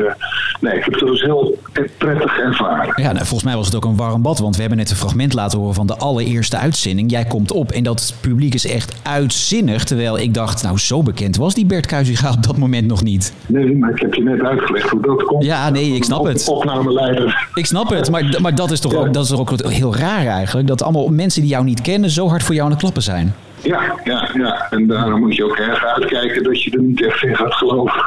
[0.61, 1.59] nee, ik heb het dus heel
[1.99, 3.03] prettig ervaren.
[3.03, 4.97] Ja, nou, volgens mij was het ook een warm bad, want we hebben net een
[4.97, 7.11] fragment laten horen van de allereerste uitzending.
[7.11, 11.37] Jij komt op en dat publiek is echt uitzinnig, terwijl ik dacht, nou zo bekend
[11.37, 13.33] was die Bert Kuizinga op dat moment nog niet.
[13.46, 15.44] Nee, maar ik heb je net uitgelegd hoe dat komt.
[15.44, 16.48] Ja, nee, ik snap het.
[16.48, 17.48] Opnameleider.
[17.55, 18.98] Ik snap het, maar, maar dat is toch ja.
[18.98, 22.11] ook, dat is toch ook heel raar eigenlijk, dat allemaal mensen die jou niet kennen
[22.11, 23.35] zo hard voor jou aan de klappen zijn.
[23.62, 24.66] Ja, ja, ja.
[24.70, 28.05] En daarom moet je ook erg uitkijken dat je er niet echt in gaat geloven.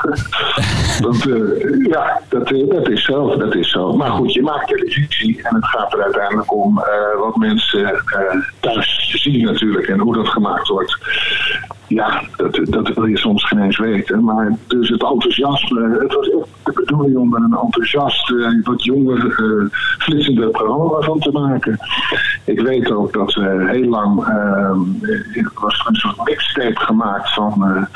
[1.04, 3.38] Want uh, ja, dat, uh, dat is zo.
[3.38, 3.94] Dat is zo.
[3.94, 8.04] Maar goed, je maakt televisie en het gaat er uiteindelijk om uh, wat mensen
[8.60, 10.98] thuis zien natuurlijk en hoe dat gemaakt wordt.
[11.88, 14.24] Ja, dat, dat wil je soms geen eens weten.
[14.24, 18.84] Maar dus het enthousiasme, het was echt de bedoeling om er een enthousiast, eh, wat
[18.84, 21.80] jonger, eh, flitsender programma van te maken.
[22.44, 24.28] Ik weet ook dat we heel lang,
[25.34, 27.88] er was een soort mixtape gemaakt van...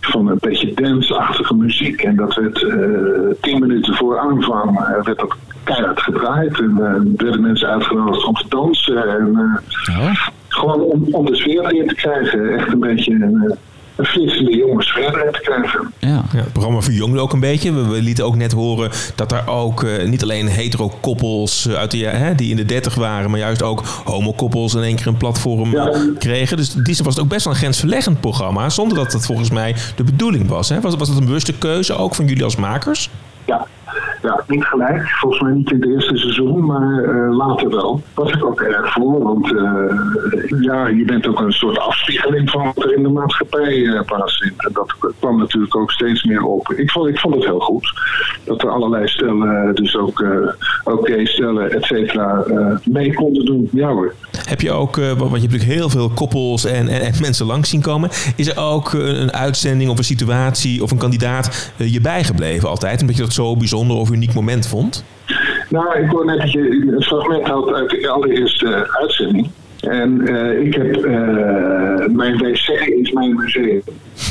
[0.00, 2.02] van een beetje dance-achtige muziek.
[2.02, 2.66] En dat werd
[3.40, 6.58] tien minuten voor aanvang werd dat keihard gedraaid.
[6.58, 6.76] En
[7.16, 9.08] werden mensen uitgenodigd om te dansen.
[9.08, 9.36] En,
[9.84, 12.58] eh, Gewoon om, om de sfeer erin te krijgen.
[12.58, 13.56] Echt een beetje een, eh,
[13.96, 15.92] een jonge sfeer te krijgen.
[15.98, 16.08] Ja.
[16.08, 17.72] Ja, het programma verjongde ook een beetje.
[17.72, 21.98] We, we lieten ook net horen dat daar ook eh, niet alleen hetero-koppels uit de,
[21.98, 25.74] hè, die in de 30 waren, maar juist ook homokoppels in één keer een platform
[26.18, 26.56] kregen.
[26.56, 29.74] Dus die was het ook best wel een grensverleggend programma, zonder dat het volgens mij
[29.96, 30.68] de bedoeling was.
[30.68, 30.80] Hè?
[30.80, 33.10] Was, was het een bewuste keuze ook van jullie als makers?
[33.44, 33.66] Ja.
[34.22, 35.08] Ja, niet gelijk.
[35.08, 38.02] Volgens mij niet in het eerste seizoen, maar eh, later wel.
[38.14, 42.64] Was ik ook erg voor, want eh, ja, je bent ook een soort afspiegeling van
[42.64, 44.66] wat er in de maatschappij eh, plaatsvindt.
[44.66, 46.72] En dat kwam natuurlijk ook steeds meer op.
[46.72, 47.92] Ik vond, ik vond het heel goed
[48.44, 50.28] dat er allerlei stellen, dus ook eh
[50.84, 52.44] oké stellen, et cetera,
[52.84, 53.68] mee konden doen.
[53.72, 54.14] Ja hoor.
[54.48, 57.70] Heb je ook, want je hebt natuurlijk heel veel koppels en, en, en mensen langs
[57.70, 58.10] zien komen.
[58.36, 63.00] Is er ook een uitzending of een situatie of een kandidaat je bijgebleven altijd?
[63.00, 65.04] Omdat je dat zo bijzonder of uniek moment vond?
[65.68, 69.50] Nou, ik hoor net dat je een fragment had uit de allereerste uitzending.
[69.80, 73.82] En eh, ik heb, eh, mijn wc is mijn museum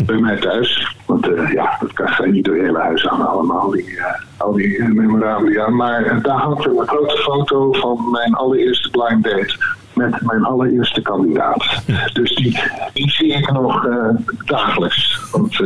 [0.06, 0.96] bij mij thuis.
[1.06, 4.00] Want eh, ja, dat kan je niet door je hele huis aan allemaal, die,
[4.38, 5.70] al die memorabilia.
[5.70, 9.56] Maar daar hangt een grote foto van mijn allereerste blind date
[9.94, 11.82] met mijn allereerste kandidaat.
[12.14, 12.60] Dus die,
[12.94, 13.88] die zie ik nog
[14.46, 15.20] dagelijks.
[15.32, 15.60] Want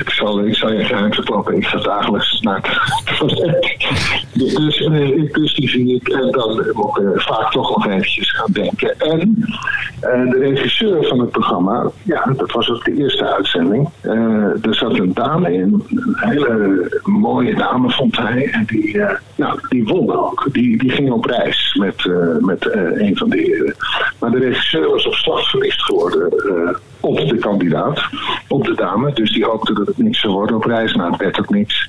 [0.00, 3.76] ik, zal, ik zal je geheim verklappen, ik ga dagelijks naar toilet.
[4.32, 7.86] Dus, eh, ik- dus die zie ik en dan moet ik eh, vaak toch nog
[7.86, 8.98] eventjes gaan denken.
[9.00, 9.44] En
[10.00, 13.88] eh, de regisseur van het programma, ja, dat was ook de eerste uitzending.
[14.00, 14.12] Eh,
[14.66, 18.48] er zat een dame in, een hele mooie dame vond hij.
[18.52, 20.48] En die, eh, nou, die won ook.
[20.52, 23.74] Die, die ging op reis met, eh, met eh, een van de heren.
[24.20, 28.02] Maar de regisseur was op slag verliefd geworden eh, op de kandidaat,
[28.48, 29.12] op de dame.
[29.12, 30.94] Dus die hoopte dat het niks zou worden op reis.
[30.94, 31.88] Nou, het werd ook niks.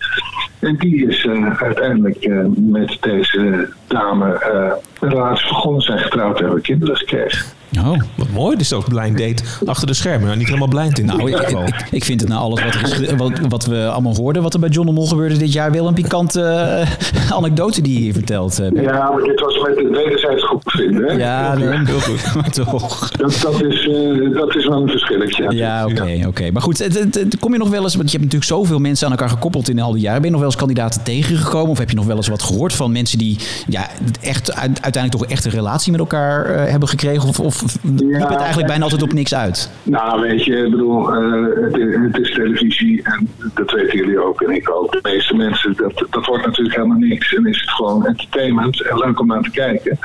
[0.59, 5.81] En die is eh, uiteindelijk eh, met deze dame eh, een relatie begonnen.
[5.81, 7.45] Zijn getrouwd hebben kinderen gekregen.
[7.79, 8.57] Oh, wat mooi.
[8.57, 10.25] Dus dat blind date achter de schermen.
[10.25, 13.01] Nou, niet helemaal blind in Nou, ik, ik, ik vind het na alles wat, er
[13.01, 15.71] is, wat, wat we allemaal hoorden, wat er bij John de Mol gebeurde dit jaar,
[15.71, 18.59] wel een pikante eh, anekdote die je hier vertelt.
[18.59, 18.83] eh.
[18.83, 21.03] Ja, maar dit was met het wederzijds goed vinden.
[21.07, 21.13] Hè?
[21.13, 22.33] Ja, nee, heel goed.
[22.35, 23.11] Maar toch.
[23.11, 25.45] dat, dat, is, eh, dat is wel een verschilletje.
[25.55, 26.51] Ja, oké, oké.
[26.51, 28.79] Maar goed, het- het- het- kom je nog wel eens, want je hebt natuurlijk zoveel
[28.79, 30.15] mensen aan elkaar gekoppeld in al die jaren.
[30.21, 31.69] Ben je nog wel eens kandidaten tegengekomen?
[31.69, 33.87] Of heb je nog wel eens wat gehoord van mensen die ja,
[34.21, 37.27] echt, uit- uiteindelijk toch echt een relatie met elkaar eh, hebben gekregen?
[37.29, 39.71] Of, of liep het eigenlijk bijna altijd op niks uit?
[39.83, 44.23] Nou, weet je, ik bedoel, eh, het, is, het is televisie en dat weten jullie
[44.23, 44.91] ook en ik ook.
[44.91, 47.33] De meeste mensen, dat, dat wordt natuurlijk helemaal niks.
[47.35, 49.99] En is het gewoon entertainment en leuk om naar te kijken.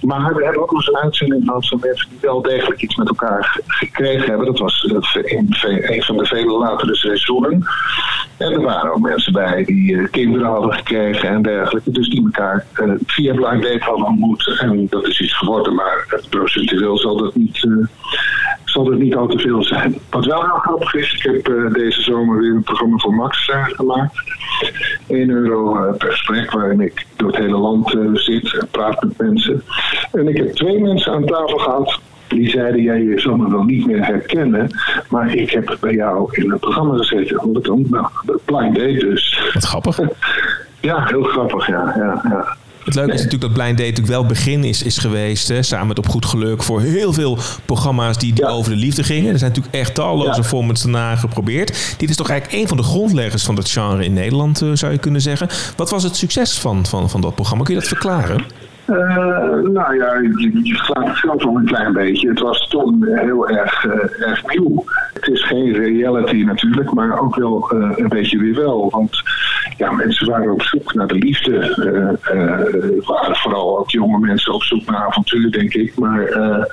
[0.00, 2.96] Maar we hebben ook nog eens een uitzending gehad van mensen die wel degelijk iets
[2.96, 4.46] met elkaar ge- gekregen hebben.
[4.46, 4.82] Dat was
[5.24, 7.64] in een van de vele latere seizoenen.
[8.36, 11.90] En er waren ook mensen bij die eh, kinderen hadden gekregen en dergelijke.
[11.90, 14.58] Dus die elkaar eh, via Blind Date hadden ontmoet.
[14.60, 17.86] En dat is iets geworden, maar eh, procentueel zal dat niet, eh,
[18.64, 19.98] zal dat niet al te veel zijn.
[20.10, 23.48] Wat wel heel grappig is, ik heb eh, deze zomer weer een programma voor Max
[23.48, 24.22] eh, gemaakt.
[25.06, 29.62] 1 euro per gesprek waarin ik door het hele land zit en praat met mensen.
[30.12, 33.62] En ik heb twee mensen aan tafel gehad die zeiden, jij je zal me wel
[33.62, 34.70] niet meer herkennen,
[35.08, 37.52] maar ik heb bij jou in het programma gezeten.
[37.52, 37.86] Wat dan?
[37.90, 38.06] Nou,
[38.44, 39.50] blind date dus.
[39.52, 39.98] Wat grappig.
[40.80, 41.92] ja, heel grappig, ja.
[41.96, 42.56] ja, ja.
[42.90, 45.48] Het leuke is natuurlijk dat Blind Date natuurlijk wel begin is, is geweest.
[45.48, 46.62] Hè, samen met Op Goed Geluk.
[46.62, 49.32] Voor heel veel programma's die, die over de liefde gingen.
[49.32, 51.96] Er zijn natuurlijk echt talloze formats daarna geprobeerd.
[51.98, 54.92] Dit is toch eigenlijk een van de grondleggers van dat genre in Nederland, eh, zou
[54.92, 55.48] je kunnen zeggen.
[55.76, 57.64] Wat was het succes van, van, van dat programma?
[57.64, 58.44] Kun je dat verklaren?
[58.84, 58.96] Eh,
[59.72, 60.14] nou ja,
[60.62, 62.28] je, slaat het zelf al een klein beetje.
[62.28, 64.84] Het was toen heel erg, eh, erg nieuw.
[65.14, 68.90] Het is geen reality natuurlijk, maar ook wel een beetje weer wel.
[68.90, 69.22] Want
[69.80, 71.56] ja, mensen waren op zoek naar de liefde.
[71.58, 75.98] Eh, eh, waren vooral ook jonge mensen op zoek naar avontuur, denk ik.
[75.98, 76.64] Maar eh,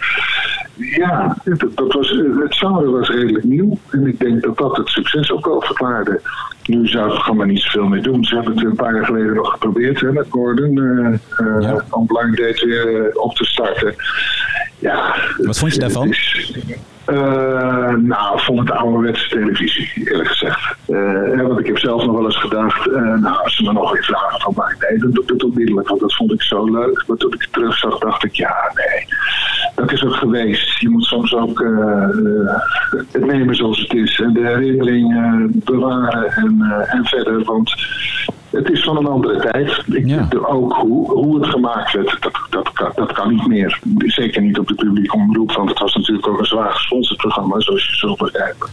[0.75, 3.77] ja, dat, dat was, het genre was redelijk nieuw.
[3.89, 6.21] En ik denk dat dat het succes ook wel verklaarde.
[6.65, 8.23] Nu zou het programma niet zoveel meer doen.
[8.23, 10.77] Ze hebben het een paar jaar geleden nog geprobeerd hè, met Gordon.
[10.77, 13.95] eh, eh, Om Blind Date weer eh, op te starten.
[14.79, 16.13] Ja, Wat vond je daarvan?
[17.05, 20.75] eh, nou, ik vond het ouderwetse televisie, eerlijk gezegd.
[20.87, 23.91] Eh, want ik heb zelf nog wel eens gedacht, eh, nou, als ze me nog
[23.91, 27.03] weer vragen van mij, nee, dan doe ik onmiddellijk, want dat vond ik zo leuk.
[27.07, 29.05] Maar toen ik het terugzag, dacht ik, ja, nee,
[29.75, 30.79] dat is ook geweest.
[30.79, 31.65] Je moet soms ook
[33.11, 34.19] het nemen zoals het is.
[34.19, 35.13] En de herinnering
[35.65, 37.43] bewaren en, en verder.
[37.43, 37.75] Want
[38.51, 39.83] het is van een andere tijd.
[39.87, 43.79] Ik, de- ook hoe, hoe het gemaakt werd, dat, dat, kan, dat kan niet meer.
[43.97, 45.51] Zeker niet op de publieke omroep.
[45.51, 48.67] Want het was natuurlijk ook een zwaar gesponsord programma, zoals je zult begrijpen.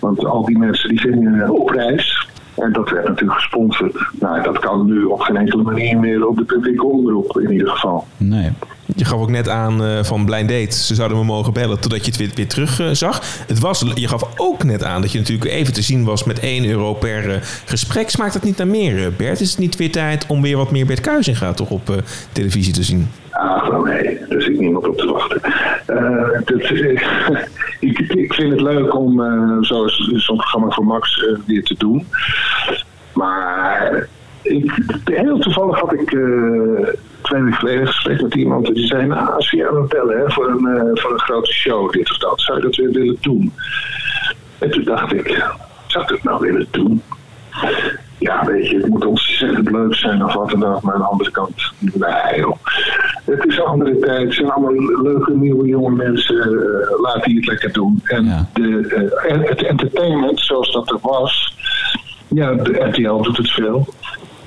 [0.00, 2.28] Want al die mensen die gingen op reis.
[2.56, 4.06] En dat werd natuurlijk gesponsord.
[4.20, 7.68] Nou, dat kan nu op geen enkele manier meer op de publieke omroep in ieder
[7.68, 8.06] geval.
[8.16, 8.50] Nee.
[8.94, 10.76] Je gaf ook net aan eh, van Blind Date.
[10.76, 13.20] Ze zouden me mogen bellen totdat je het weer, weer terug eh, zag.
[13.46, 16.38] Het was, je gaf ook net aan dat je natuurlijk even te zien was met
[16.38, 18.10] 1 euro per eh, gesprek.
[18.10, 19.40] Smaakt dat niet naar meer, Bert?
[19.40, 22.02] Is het niet weer tijd om weer wat meer Bert Kuizinga toch op
[22.32, 23.10] televisie te zien?
[23.30, 25.40] Ah, nee, daar zit niemand op te wachten.
[27.80, 29.20] Ik, ik vind het leuk om
[29.60, 32.06] zo'n programma voor Max weer te doen.
[33.12, 34.08] Maar
[34.42, 34.72] ik,
[35.04, 36.10] heel toevallig had ik
[37.26, 40.18] twee weken geleden een gesprek met iemand die zei, nou, als je aan het bellen
[40.18, 42.90] hè, voor, een, eh, voor een grote show, dit of dat, zou je dat weer
[42.90, 43.52] willen doen?
[44.58, 45.44] En toen dacht ik,
[45.86, 47.02] zou ik dat nou willen doen?
[48.18, 50.82] Ja, weet je, het moet ontzettend leuk zijn of wat dan ook.
[50.82, 52.56] Maar aan de andere kant, nee joh.
[53.24, 54.22] Het is een andere tijd.
[54.22, 56.36] Het zijn allemaal leuke nieuwe jonge mensen.
[56.40, 58.00] eh, laat die het lekker doen.
[58.04, 61.54] En de, eh, en het entertainment, zoals dat er was.
[62.28, 63.86] Ja, de RTL doet het veel.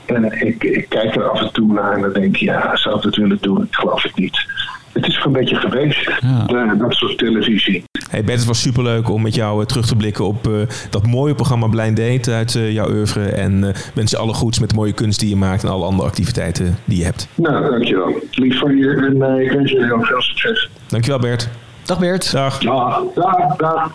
[0.10, 2.98] En ik, ik kijk er af en toe naar en dan denk ik, ja, zou
[2.98, 3.62] ik het willen doen?
[3.64, 4.48] Ik geloof het niet.
[4.92, 6.06] Het is gewoon een beetje geweest,
[6.48, 7.84] de- dat soort televisie.
[8.10, 10.54] Hey Bert, het was superleuk om met jou eh, terug te blikken op eh,
[10.90, 13.26] dat mooie programma Blind Date uit eh, jouw oeuvre.
[13.30, 15.86] En eh wens je alle goeds met de mooie kunst die je maakt en alle
[15.86, 17.28] andere activiteiten die je hebt.
[17.36, 18.20] Nou, dankjewel.
[18.32, 20.70] Lief van je en eh, ik wens jullie heel veel succes.
[20.88, 21.50] Dankjewel Bert.
[21.86, 22.32] Dag Bert.
[22.32, 22.58] Dag.
[22.60, 23.92] Dag, dag, dag.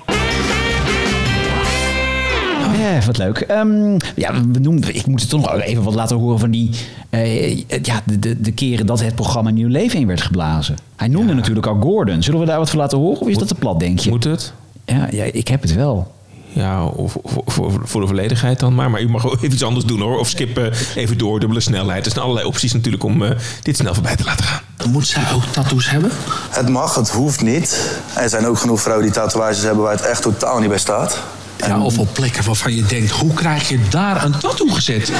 [2.79, 3.39] Ja, wat leuk.
[3.41, 6.71] Ehm, ja, we noemen, ik moet het toch nog even wat laten horen van die...
[7.11, 10.77] eh, ja, de, de, de keren dat het programma Nieuw Leven in werd geblazen.
[10.97, 12.23] Hij noemde natuurlijk al Gordon.
[12.23, 13.21] Zullen we daar wat voor laten horen?
[13.21, 14.11] Of is dat te plat, denk je?
[14.11, 14.53] Moet het?
[14.85, 16.13] Ja, ja ik heb het wel.
[16.53, 18.91] Ja, of, of- voor, voor de volledigheid dan maar.
[18.91, 20.19] Maar u mag ook even iets anders doen hoor.
[20.19, 22.05] Of skip even door, dubbele snelheid.
[22.05, 23.31] Er zijn allerlei opties natuurlijk om eh,
[23.63, 24.61] dit snel voorbij te laten gaan.
[24.91, 26.11] Moet zij ook tattoos hebben?
[26.51, 27.99] Het mag, het hoeft niet.
[28.17, 31.19] Er zijn ook genoeg vrouwen die tatoeages hebben waar het echt totaal niet bij staat.
[31.57, 35.13] Ja, of op plekken waarvan je denkt, hoe krijg je daar een tattoo gezet?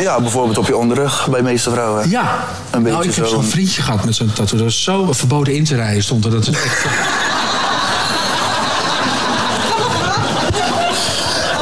[0.00, 2.10] Ja, bijvoorbeeld op je onderrug bij de meeste vrouwen.
[2.10, 3.30] Ja, Een beetje nou, ik heb zo.
[3.30, 4.56] zo'n vriendje gehad met zo'n tattoo.
[4.56, 6.30] Dat was zo verboden in te rijden stond er.
[6.30, 6.84] Dat is echt...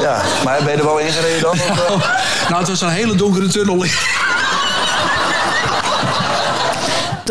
[0.01, 1.51] Ja, maar ben je er wel ingereden dan?
[1.51, 2.49] Of, eh?
[2.49, 3.85] nou, het was een hele donkere tunnel.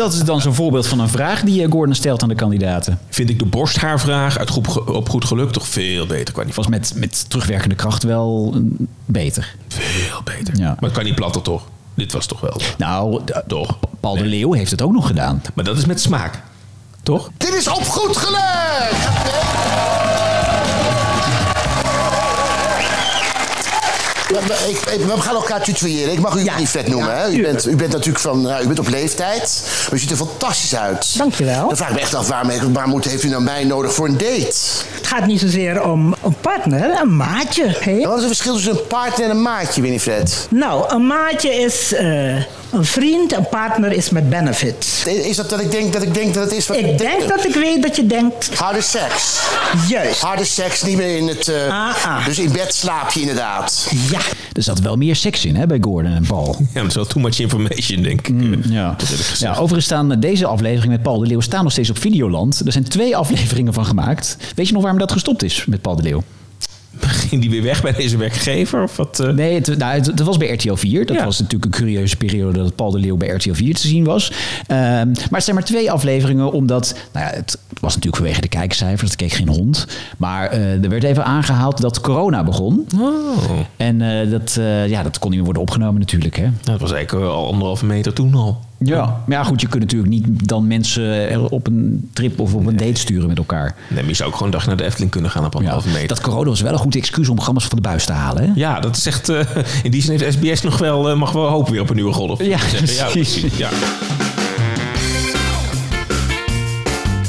[0.00, 2.98] Dat is dan zo'n voorbeeld van een vraag die eh, Gordon stelt aan de kandidaten.
[3.08, 6.44] Vind ik de borsthaarvraag uit Groep op goed geluk toch veel beter qua.
[6.54, 9.54] Was met, met terugwerkende kracht wel mm, beter.
[9.68, 10.56] Veel beter.
[10.56, 10.66] Ja.
[10.66, 11.62] Maar het kan niet platter toch?
[11.94, 12.60] Dit was toch wel.
[12.78, 13.78] Nou, toch?
[14.00, 15.42] Paul de Leeuw heeft het ook nog gedaan.
[15.54, 16.42] Maar dat is met smaak.
[17.02, 17.30] Toch?
[17.36, 19.59] Dit is op goed geluk!
[24.30, 26.12] We, we- ik- we gaan elkaar tutoyeren.
[26.12, 27.16] Ik mag u niet vet noemen.
[27.18, 27.28] hè?
[27.30, 29.62] U, bent, u bent natuurlijk van, nou, u bent op leeftijd.
[29.84, 31.18] Maar u ziet er fantastisch uit.
[31.18, 31.66] Dankjewel.
[31.68, 34.06] Dan vraag ik me echt af, waarom, waar moet, heeft u nou mij nodig voor
[34.06, 34.46] een date?
[34.94, 37.76] Het gaat niet zozeer om een partner, een maatje.
[37.80, 37.98] hè?
[38.00, 40.46] Wat is het verschil tussen een partner en een maatje, Winifred?
[40.50, 42.36] Nou, een maatje is eh,
[42.72, 45.04] een vriend, een partner is met benefits.
[45.06, 47.44] Is dat dat ik denk dat, ik denk dat het is wat Ik denk dat
[47.44, 48.50] ik weet dat je denkt.
[48.58, 49.40] Harde seks.
[49.88, 50.20] Juist.
[50.20, 51.48] Harde seks, niet meer in het...
[51.48, 53.88] eh, Dus in bed slaap je inderdaad.
[54.10, 54.18] Ja.
[54.52, 56.56] Er zat wel meer seks in hè, bij Gordon en Paul.
[56.74, 58.28] Ja, dat is wel too much information, denk ik.
[58.34, 58.96] Mm, ja.
[59.38, 62.62] ja, overigens staan deze aflevering met Paul de Leeuw staan nog steeds op Videoland.
[62.66, 64.36] Er zijn twee afleveringen van gemaakt.
[64.54, 66.22] Weet je nog waarom dat gestopt is met Paul de Leeuw?
[67.30, 68.82] Die weer weg bij deze werkgever?
[68.82, 69.28] Of wat, eh?
[69.32, 71.06] Nee, het, nou, het, het was bij RTL 4.
[71.06, 71.24] Dat Ja.
[71.24, 74.32] was natuurlijk een curieuze periode dat Paul de Leeuw bij RTL 4 te zien was.
[74.66, 74.78] Ehm,
[75.10, 76.94] maar het zijn maar twee afleveringen, omdat...
[77.12, 79.86] Nou ja, het was natuurlijk vanwege de kijkcijfers, het keek geen hond.
[80.18, 82.86] Maar eh, er werd even aangehaald dat corona begon.
[83.00, 83.58] Oh.
[83.76, 84.58] En eh, dat,
[84.88, 86.36] ja, dat kon niet meer worden opgenomen natuurlijk.
[86.36, 86.46] Hè?
[86.62, 88.60] Dat was eigenlijk al anderhalve meter toen al.
[88.84, 92.54] Ja, maar ja, goed, je kunt natuurlijk niet dan mensen er op een trip of
[92.54, 93.74] op een date sturen met elkaar.
[93.88, 95.88] Nee, maar je zou ook gewoon een dag naar de Efteling kunnen gaan op anderhalve
[95.88, 96.08] meter.
[96.08, 98.42] Dat corona was wel een goed excuus om programma's van de buis te halen.
[98.42, 98.50] Hè?
[98.54, 99.28] Ja, dat is echt...
[99.28, 99.40] eh,
[99.82, 102.12] in die zin heeft SBS nog wel, eh, mag wel hopen weer op een nieuwe
[102.12, 102.38] golf.
[102.38, 103.02] Ja, ja, precies.
[103.12, 103.56] precies.
[103.56, 103.68] Ja.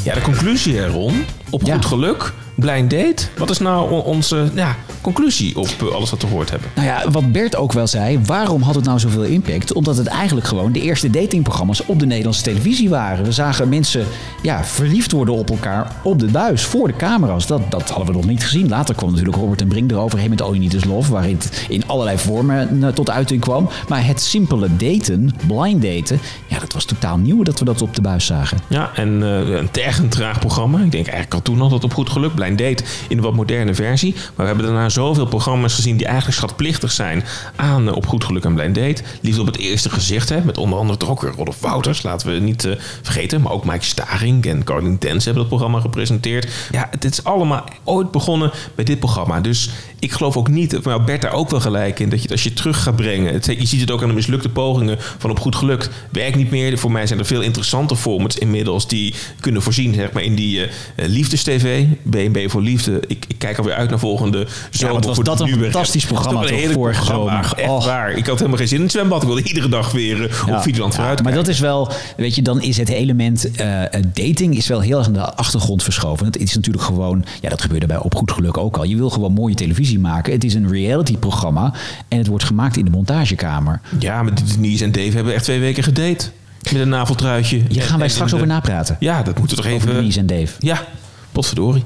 [0.04, 1.24] ja, de conclusie, Ron.
[1.50, 3.24] Op goed geluk blind date.
[3.38, 6.70] Wat is nou onze ja, conclusie op eh, alles wat we gehoord hebben?
[6.76, 9.74] Nou ja, wat Bert ook wel zei, waarom had het nou zoveel impact?
[9.74, 13.26] Omdat het eigenlijk gewoon de eerste datingprogramma's op de Nederlandse televisie waren.
[13.26, 14.06] We zagen mensen
[14.42, 17.48] ja, verliefd worden op elkaar op de buis, voor de camera's.
[17.48, 18.70] Dat, dat hadden we nog niet gezien.
[18.70, 21.66] Later kwam natuurlijk Robert en Brink eroverheen met All You Need Is Love, waarin het
[21.70, 23.70] in allerlei vormen eh, tot uiting kwam.
[23.88, 27.96] Maar het simpele daten, blind daten, ja, dat was totaal nieuw dat we dat op
[27.96, 28.58] de buis zagen.
[28.68, 30.80] Ja, en eh, een tergend traag programma.
[30.80, 32.36] Ik denk eigenlijk al toen al dat op goed geluk.
[32.42, 34.14] Blind Date in een wat moderne versie.
[34.14, 37.24] Maar we hebben daarna zoveel programma's gezien die eigenlijk schatplichtig zijn
[37.56, 39.04] aan eh, op goed geluk en Blind Date.
[39.22, 42.04] Liefde op het eerste gezicht, hè, met onder andere toch ook Rolf Wouters.
[42.04, 43.42] Laten we niet eh, vergeten.
[43.42, 46.48] Maar ook Mike Staring en Caroline Dens hebben dat programma gepresenteerd.
[46.72, 49.40] Ja, het is allemaal ooit begonnen met dit programma.
[49.40, 49.70] Dus
[50.02, 52.44] ik geloof ook niet, maar Bert daar ook wel gelijk in, dat je het als
[52.44, 53.34] je terug gaat brengen.
[53.34, 55.90] Het, je ziet het ook aan de mislukte pogingen van op goed geluk.
[56.10, 56.78] Werkt niet meer.
[56.78, 60.62] Voor mij zijn er veel interessante formats inmiddels die kunnen voorzien zeg maar, in die
[60.62, 61.86] eh liefdestv.
[62.04, 63.02] BNB voor Liefde.
[63.08, 64.96] Ik, ik kijk alweer uit naar volgende zomer.
[64.96, 67.44] wat was voor dat een fantastisch programma toch heerlijk vorige programma.
[67.44, 67.58] zomer.
[67.58, 68.12] Echt waar.
[68.12, 69.22] Ik had helemaal geen zin in het zwembad.
[69.22, 72.42] Ik wilde iedere dag weer eh, op Videoland vooruit maar dat is wel, weet je,
[72.42, 73.82] dan is het element eh,
[74.14, 76.26] dating is wel heel erg aan de achtergrond verschoven.
[76.26, 78.84] Het is natuurlijk gewoon, ja, dat gebeurde bij Op Goed Geluk ook al.
[78.84, 80.34] Je wil gewoon mooie televisie maken.
[80.34, 81.74] Het is een reality-programma
[82.08, 83.82] en het wordt gemaakt in de montagekamer.
[84.00, 86.30] Ja, maar Denise en Dave hebben echt twee weken gedate.
[86.72, 87.62] Met een naveltruitje.
[87.70, 88.96] Hier gaan wij straks over napraten.
[89.00, 89.94] Ja, dat moeten we toch even...
[89.94, 90.54] Denise en Dave.
[90.60, 90.84] Ja,
[91.32, 91.86] potverdorie.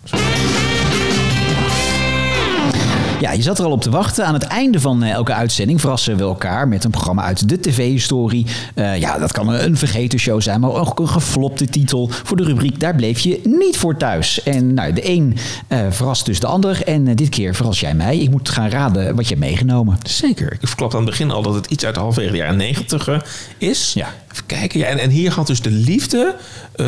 [3.25, 4.25] Ja, je zat er al op te wachten.
[4.25, 7.59] Aan het einde van eh, elke uitzending verrassen we elkaar met een programma uit de
[7.59, 8.45] tv-historie.
[8.73, 12.43] Eh, ja, dat kan een vergeten show zijn, maar ook een geflopte titel voor de
[12.43, 14.43] rubriek Daar bleef je niet voor thuis.
[14.43, 18.17] En nou, de een eh, verrast dus de ander en dit keer verras jij mij.
[18.17, 19.97] Ik moet gaan raden wat je hebt meegenomen.
[20.03, 20.53] Zeker.
[20.53, 23.09] Ik verklapte aan het begin al dat het iets uit halverwege de jaren negentig
[23.57, 23.93] is.
[23.93, 24.07] Ja.
[24.31, 24.79] Even kijken.
[24.79, 26.35] Ja, en, en hier had dus de liefde
[26.75, 26.85] eh,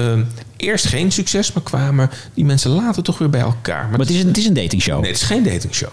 [0.57, 3.87] eerst geen succes, maar kwamen die mensen later toch weer bij elkaar.
[3.89, 4.99] Maar, het, is een, het is een datingshow.
[4.99, 5.91] Nee, het is geen datingshow.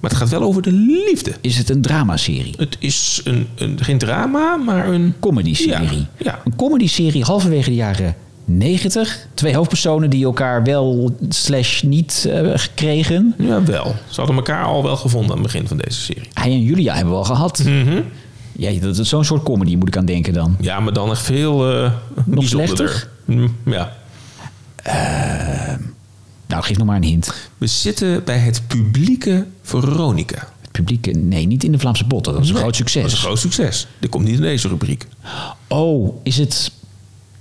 [0.00, 1.32] Maar het gaat wel over de liefde.
[1.40, 2.54] Is het een dramaserie?
[2.58, 5.14] Het is een, een, geen drama, maar een...
[5.20, 5.98] Comedy-serie.
[5.98, 6.40] Ja, ja.
[6.44, 9.26] Een comedy-serie halverwege de jaren 90.
[9.34, 13.34] Twee hoofdpersonen die elkaar wel slash niet eh, kregen.
[13.38, 13.94] Ja, wel.
[14.08, 16.28] Ze hadden elkaar al wel gevonden aan het begin van deze serie.
[16.32, 17.64] Hij en Julia hebben we al gehad.
[18.52, 20.56] Ja, dat is zo'n soort comedy moet ik aan denken dan.
[20.60, 21.72] Ja, maar dan echt veel...
[21.84, 21.92] eh
[22.24, 23.08] Nog slechter?
[23.24, 23.92] Mm, Ja.
[26.50, 27.34] Nou, geef nog maar een hint.
[27.58, 30.48] We zitten bij het publieke Veronica.
[30.60, 32.32] Het publieke, nee, niet in de Vlaamse botten.
[32.32, 33.02] Dat is een Nee, groot succes.
[33.02, 33.86] Dat is een groot succes.
[33.98, 35.06] Dit komt niet in deze rubriek.
[35.68, 36.72] Oh, is het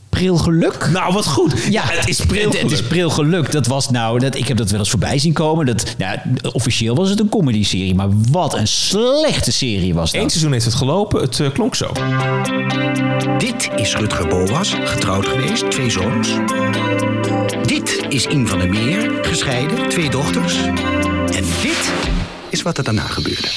[0.10, 0.90] Prilgeluk?
[0.92, 1.54] Nou, wat goed.
[1.70, 3.38] Ja, het is Het, Prilgeluk.
[3.38, 3.52] het is.
[3.54, 5.66] Dat was nou, dat, ik heb dat wel eens voorbij zien komen.
[5.66, 6.18] Dat, nou,
[6.52, 10.22] officieel was het een comedy-serie, maar wat een slechte serie was dat.
[10.22, 11.22] Eén seizoen heeft het gelopen.
[11.22, 11.92] Het eh, klonk zo.
[13.38, 16.30] Dit is Rutger Boas, getrouwd geweest, twee zoons.
[17.66, 20.56] Dit is Ien van der Meer, gescheiden, twee dochters.
[21.26, 21.92] En dit
[22.50, 23.48] is wat er daarna gebeurde.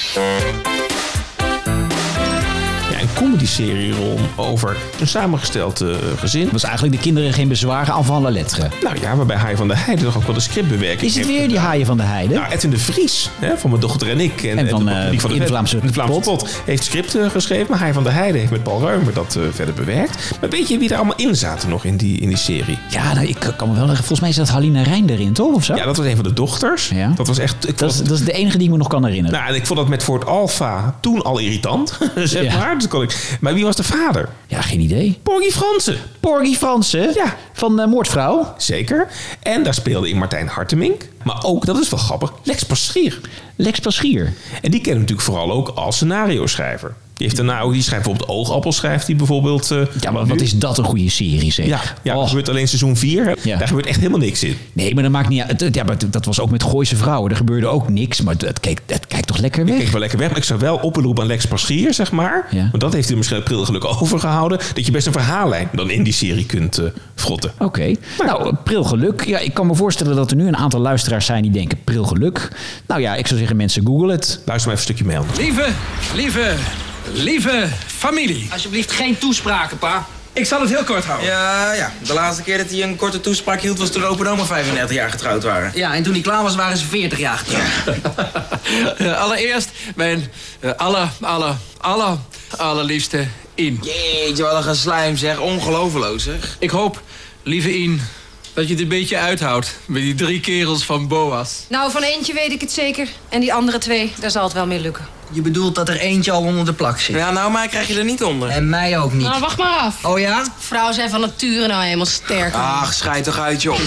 [3.15, 5.89] Comedy-serie rol over een samengesteld eh,
[6.19, 6.49] gezin.
[6.53, 8.69] was eigenlijk de kinderen geen bezwaren aan van la lettre.
[8.83, 11.49] Nou ja, waarbij Hai van der Heijden toch ook wel de scriptbewerking Is het weer
[11.49, 12.35] die haaien van de heide?
[12.35, 14.43] Nou, Edwin de Vries, hè, van mijn dochter en ik.
[14.43, 16.25] En van, de- eh, die In de Vet- Vlaamse de Vlaamse Pot.
[16.39, 16.61] pot.
[16.65, 19.75] Heeft script eh, geschreven, maar Hai van der Heijden heeft met Paul Ruimer dat verder
[19.75, 20.31] bewerkt.
[20.41, 22.79] Maar weet je wie er allemaal in zaten nog in die, in die serie?
[22.91, 24.05] Ja, nou, ik kan me wel zeggen.
[24.05, 25.55] Volgens mij zat Halina Rijn erin, toch?
[25.55, 25.75] Of zo?
[25.75, 26.89] Ja, dat was een van de dochters.
[26.89, 27.13] Ja.
[27.17, 27.69] Dat was echt...
[27.69, 29.39] Ik Dat is, dat is de enige die ik me nog kan herinneren.
[29.39, 32.59] nou, en ik vond dat met Ford Alpha toen al irritant, zeg Ja.
[32.59, 32.79] maar.
[32.79, 34.29] Dus kon ik, maar wie was de vader?
[34.47, 35.19] ja, geen idee.
[35.23, 35.99] Porgy Fransen.
[36.21, 37.15] Porgy Fransen?
[37.15, 37.37] Ja.
[37.53, 38.55] Van eh, Moordvrouw?
[38.57, 39.09] Zeker.
[39.43, 41.09] En daar speelde in Martijn Hartemink.
[41.23, 43.21] Maar ook, dat is wel grappig, Lex Paschier.
[43.57, 44.33] Lex Paschier.
[44.63, 46.95] En die kennen we natuurlijk vooral ook als scenario-schrijver.
[47.17, 49.71] Die, heeft daarna ook, die schrijft bijvoorbeeld Oogappel, schrijft die bijvoorbeeld.
[49.71, 50.29] eh, Ja, maar nu.
[50.29, 51.67] wat is dat een goede serie, zeg.
[51.67, 52.19] Ja, ja Oh.
[52.21, 53.37] dat gebeurt alleen seizoen 4.
[53.43, 53.57] Ja.
[53.59, 54.57] Daar gebeurt echt helemaal niks in.
[54.73, 55.61] Nee, maar dat maakt niet uit.
[55.61, 57.31] Het- Ja, maar dat was ook met Gooise vrouwen.
[57.31, 59.79] Er gebeurde ook niks, maar het, keek, het kijkt toch lekker weg?
[59.81, 62.47] Ik wel lekker weg, maar ik zou wel oproepen aan Lex Paschier, zeg maar.
[62.51, 62.69] Ja.
[62.71, 64.59] Want dat heeft hij misschien april geluk overgehouden.
[64.75, 66.85] Dat je best een verhaallijn dan in die serie kunt eh
[67.15, 67.53] frotten.
[67.59, 67.95] Oké.
[68.27, 69.25] Nou, prilgeluk.
[69.27, 72.49] Ja, ik kan me voorstellen dat er nu een aantal luisteraars zijn die denken prilgeluk.
[72.87, 74.41] Nou ja, ik zou zeggen mensen google het.
[74.45, 75.39] Luister maar even een stukje anders.
[75.39, 75.69] Lieve,
[76.15, 76.55] lieve,
[77.13, 78.49] lieve familie.
[78.53, 80.07] Alsjeblieft geen toespraken, pa.
[80.35, 81.29] Ik zal het heel kort houden.
[81.29, 81.93] Ja, ja.
[82.07, 84.97] De laatste keer dat hij een korte toespraak hield was toen opa en oma 35
[84.97, 85.73] jaar getrouwd waren.
[85.75, 89.17] Ja, en toen hij klaar was waren ze 40 jaar getrouwd.
[89.25, 90.31] Allereerst mijn
[90.61, 92.17] eh, aller, aller, aller,
[92.57, 93.81] allerliefste In.
[93.83, 95.39] Jeetje, wat een geslijm zeg.
[95.39, 96.57] Ongelooflijk zeg.
[96.59, 97.03] Ik hoop,
[97.43, 98.03] lieve In,
[98.55, 101.65] dat je het een beetje uithoudt met die drie kerels van Boas.
[101.69, 103.09] Nou, van eentje weet ik het zeker.
[103.29, 105.05] En die andere twee, daar zal het wel mee lukken.
[105.31, 107.17] Je bedoelt dat er eentje al onder de plak zit?
[107.17, 108.49] Ja, nou, mij krijg je er niet onder.
[108.49, 109.23] En mij ook niet.
[109.23, 110.05] Nou, wacht maar af.
[110.05, 110.47] Oh ja?
[110.59, 112.55] Vrouwen zijn van nature nou helemaal sterk.
[112.55, 113.79] Ach, schijt toch uit, joh.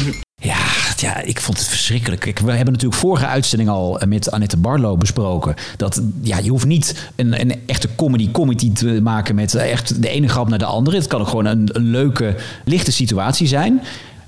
[0.41, 0.57] Ja,
[0.97, 2.21] ja, ik vond het verschrikkelijk.
[2.21, 5.55] Kijk, we hebben natuurlijk vorige uitzending al eh, met Annette Barlo besproken.
[5.77, 10.09] Dat ja, je hoeft niet een, een echte comedy-comedy te maken met eh, echt de
[10.09, 10.97] ene grap naar de andere.
[10.97, 12.35] Het kan ook gewoon een, een leuke,
[12.65, 13.81] lichte situatie zijn.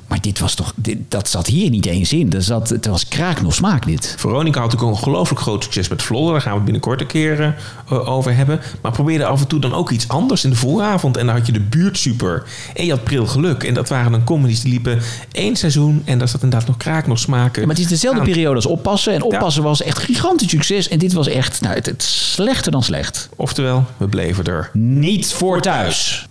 [0.08, 2.30] Maar dit was toch, dit, dat zat hier niet eens in.
[2.30, 4.16] Dat zat, het was kraak nog smaak dit.
[4.18, 6.32] Veronica had natuurlijk een ongelooflijk groot succes met Vlodder.
[6.32, 7.56] Daar gaan we het binnenkort een keer
[7.90, 8.60] eh, over hebben.
[8.82, 11.18] Maar probeerde af en toe dan ook iets anders in de vooravond.
[11.18, 12.44] En dan had je de buurtsuper.
[12.76, 13.64] En je had Pril Geluk.
[13.64, 15.02] En dat waren dan comedies die liepen
[15.32, 16.02] één seizoen.
[16.06, 17.62] En daar zat inderdaad nog kraak nog smaken.
[17.62, 18.26] Ja, maar het is dezelfde aan.
[18.26, 19.14] periode als Oppassen.
[19.14, 20.88] En Oppassen was echt gigantisch succes.
[20.88, 23.30] En dit was echt nou, het, het slechter dan slecht.
[23.36, 26.28] Oftewel, we bleven er niet voor thuis.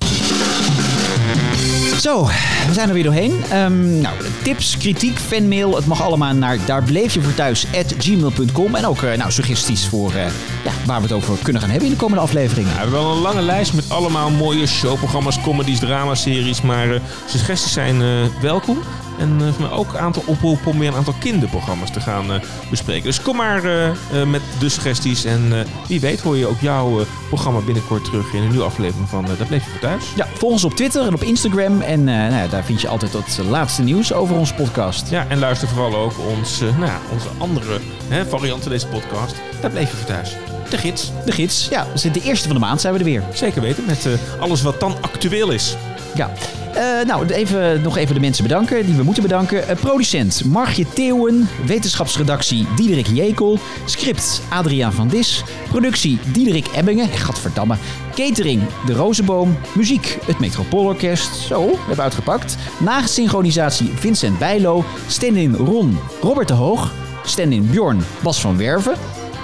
[2.01, 2.24] Zo,
[2.66, 3.44] we zijn er weer doorheen.
[3.51, 7.66] Ehm, nou, tips, kritiek, fanmail, het mag allemaal naar daar bleef je voor thuis
[7.99, 8.74] gmail.com.
[8.74, 10.24] En ook eh, nou, suggesties voor eh,
[10.64, 12.72] ja, waar we het over kunnen gaan hebben in de komende afleveringen.
[12.72, 16.62] we hebben wel een lange lijst met allemaal mooie showprogramma's, comedies, dramaseries.
[16.62, 18.03] Maar eh, suggesties zijn
[18.40, 18.78] welkom.
[19.19, 22.41] En uh, ook een aantal oproepen om weer een aantal kinderprogramma's te gaan eh,
[22.71, 23.05] bespreken.
[23.05, 23.91] Dus kom maar eh,
[24.27, 25.25] met de suggesties.
[25.25, 29.25] En wie weet hoor je ook jouw programma binnenkort terug in een nieuwe aflevering van
[29.25, 30.05] Daar bleef je voor thuis.
[30.17, 31.81] Ja, volg ons op Twitter en op Instagram.
[31.81, 35.11] En nou ja, daar vind je altijd het laatste nieuws over onze podcast.
[35.11, 39.35] Ja, en luister vooral ook ons, nou ja, onze andere hè, variant van deze podcast.
[39.61, 40.37] Daar bleef je voor thuis.
[40.71, 41.12] De gids.
[41.25, 41.87] De gids, ja.
[41.93, 43.23] Dus de eerste van de maand zijn we er weer.
[43.33, 44.09] Zeker weten, met
[44.41, 45.77] alles wat dan actueel is.
[46.14, 46.31] Ja.
[46.77, 49.68] Eh, nou, even, nog even de mensen bedanken die we moeten bedanken.
[49.68, 51.49] Eh, producent Margje Theeuwen.
[51.66, 53.59] Wetenschapsredactie Diederik Jekel.
[53.85, 55.43] Script Adriaan van Dis.
[55.68, 57.09] Productie Diederik Ebbingen.
[57.09, 57.77] Gadverdamme.
[58.14, 59.57] Catering De Rozenboom.
[59.74, 61.35] Muziek Het Metropoolorkest.
[61.35, 62.57] Zo, we hebben uitgepakt.
[62.79, 64.85] Nagesynchronisatie Vincent Bijlo.
[65.07, 66.93] Stand-in Ron Robert de Hoog.
[67.24, 68.95] Stand-in Bjorn Bas van Werven.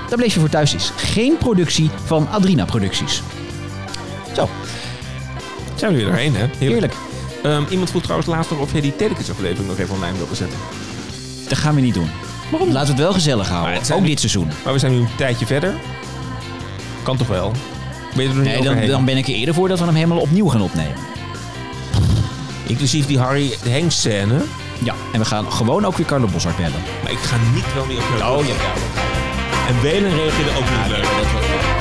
[0.09, 0.93] Daar bleef je voor thuis is.
[0.97, 3.23] Geen productie van Adrina Producties.
[4.35, 4.49] Zo.
[5.75, 6.47] Zijn we weer doorheen, hè?
[6.59, 6.95] Heerlijk.
[7.43, 10.59] Ehm, iemand vroeg trouwens laatst nog of jij die Telekids-aflevering nog even online wilde zetten.
[11.49, 12.11] Dat gaan we niet doen.
[12.51, 12.69] Waarom?
[12.73, 13.81] Laten we het wel gezellig houden.
[13.93, 14.51] Ook nu- dit seizoen.
[14.65, 15.75] Maar we zijn nu een tijdje verder.
[17.03, 17.53] Kan toch wel?
[18.15, 20.19] Ben je er Nee, dan, dan ben ik er eerder voor dat we hem helemaal
[20.19, 20.95] opnieuw gaan opnemen.
[22.67, 24.43] Inclusief die Harry de Henk scène.
[24.79, 26.83] Ja, en we gaan gewoon ook weer Carlo Boshart bellen.
[27.03, 28.55] Maar ik ga niet wel meer op Oh, ja.
[29.69, 31.72] En Welen reageerde ook niet leuk.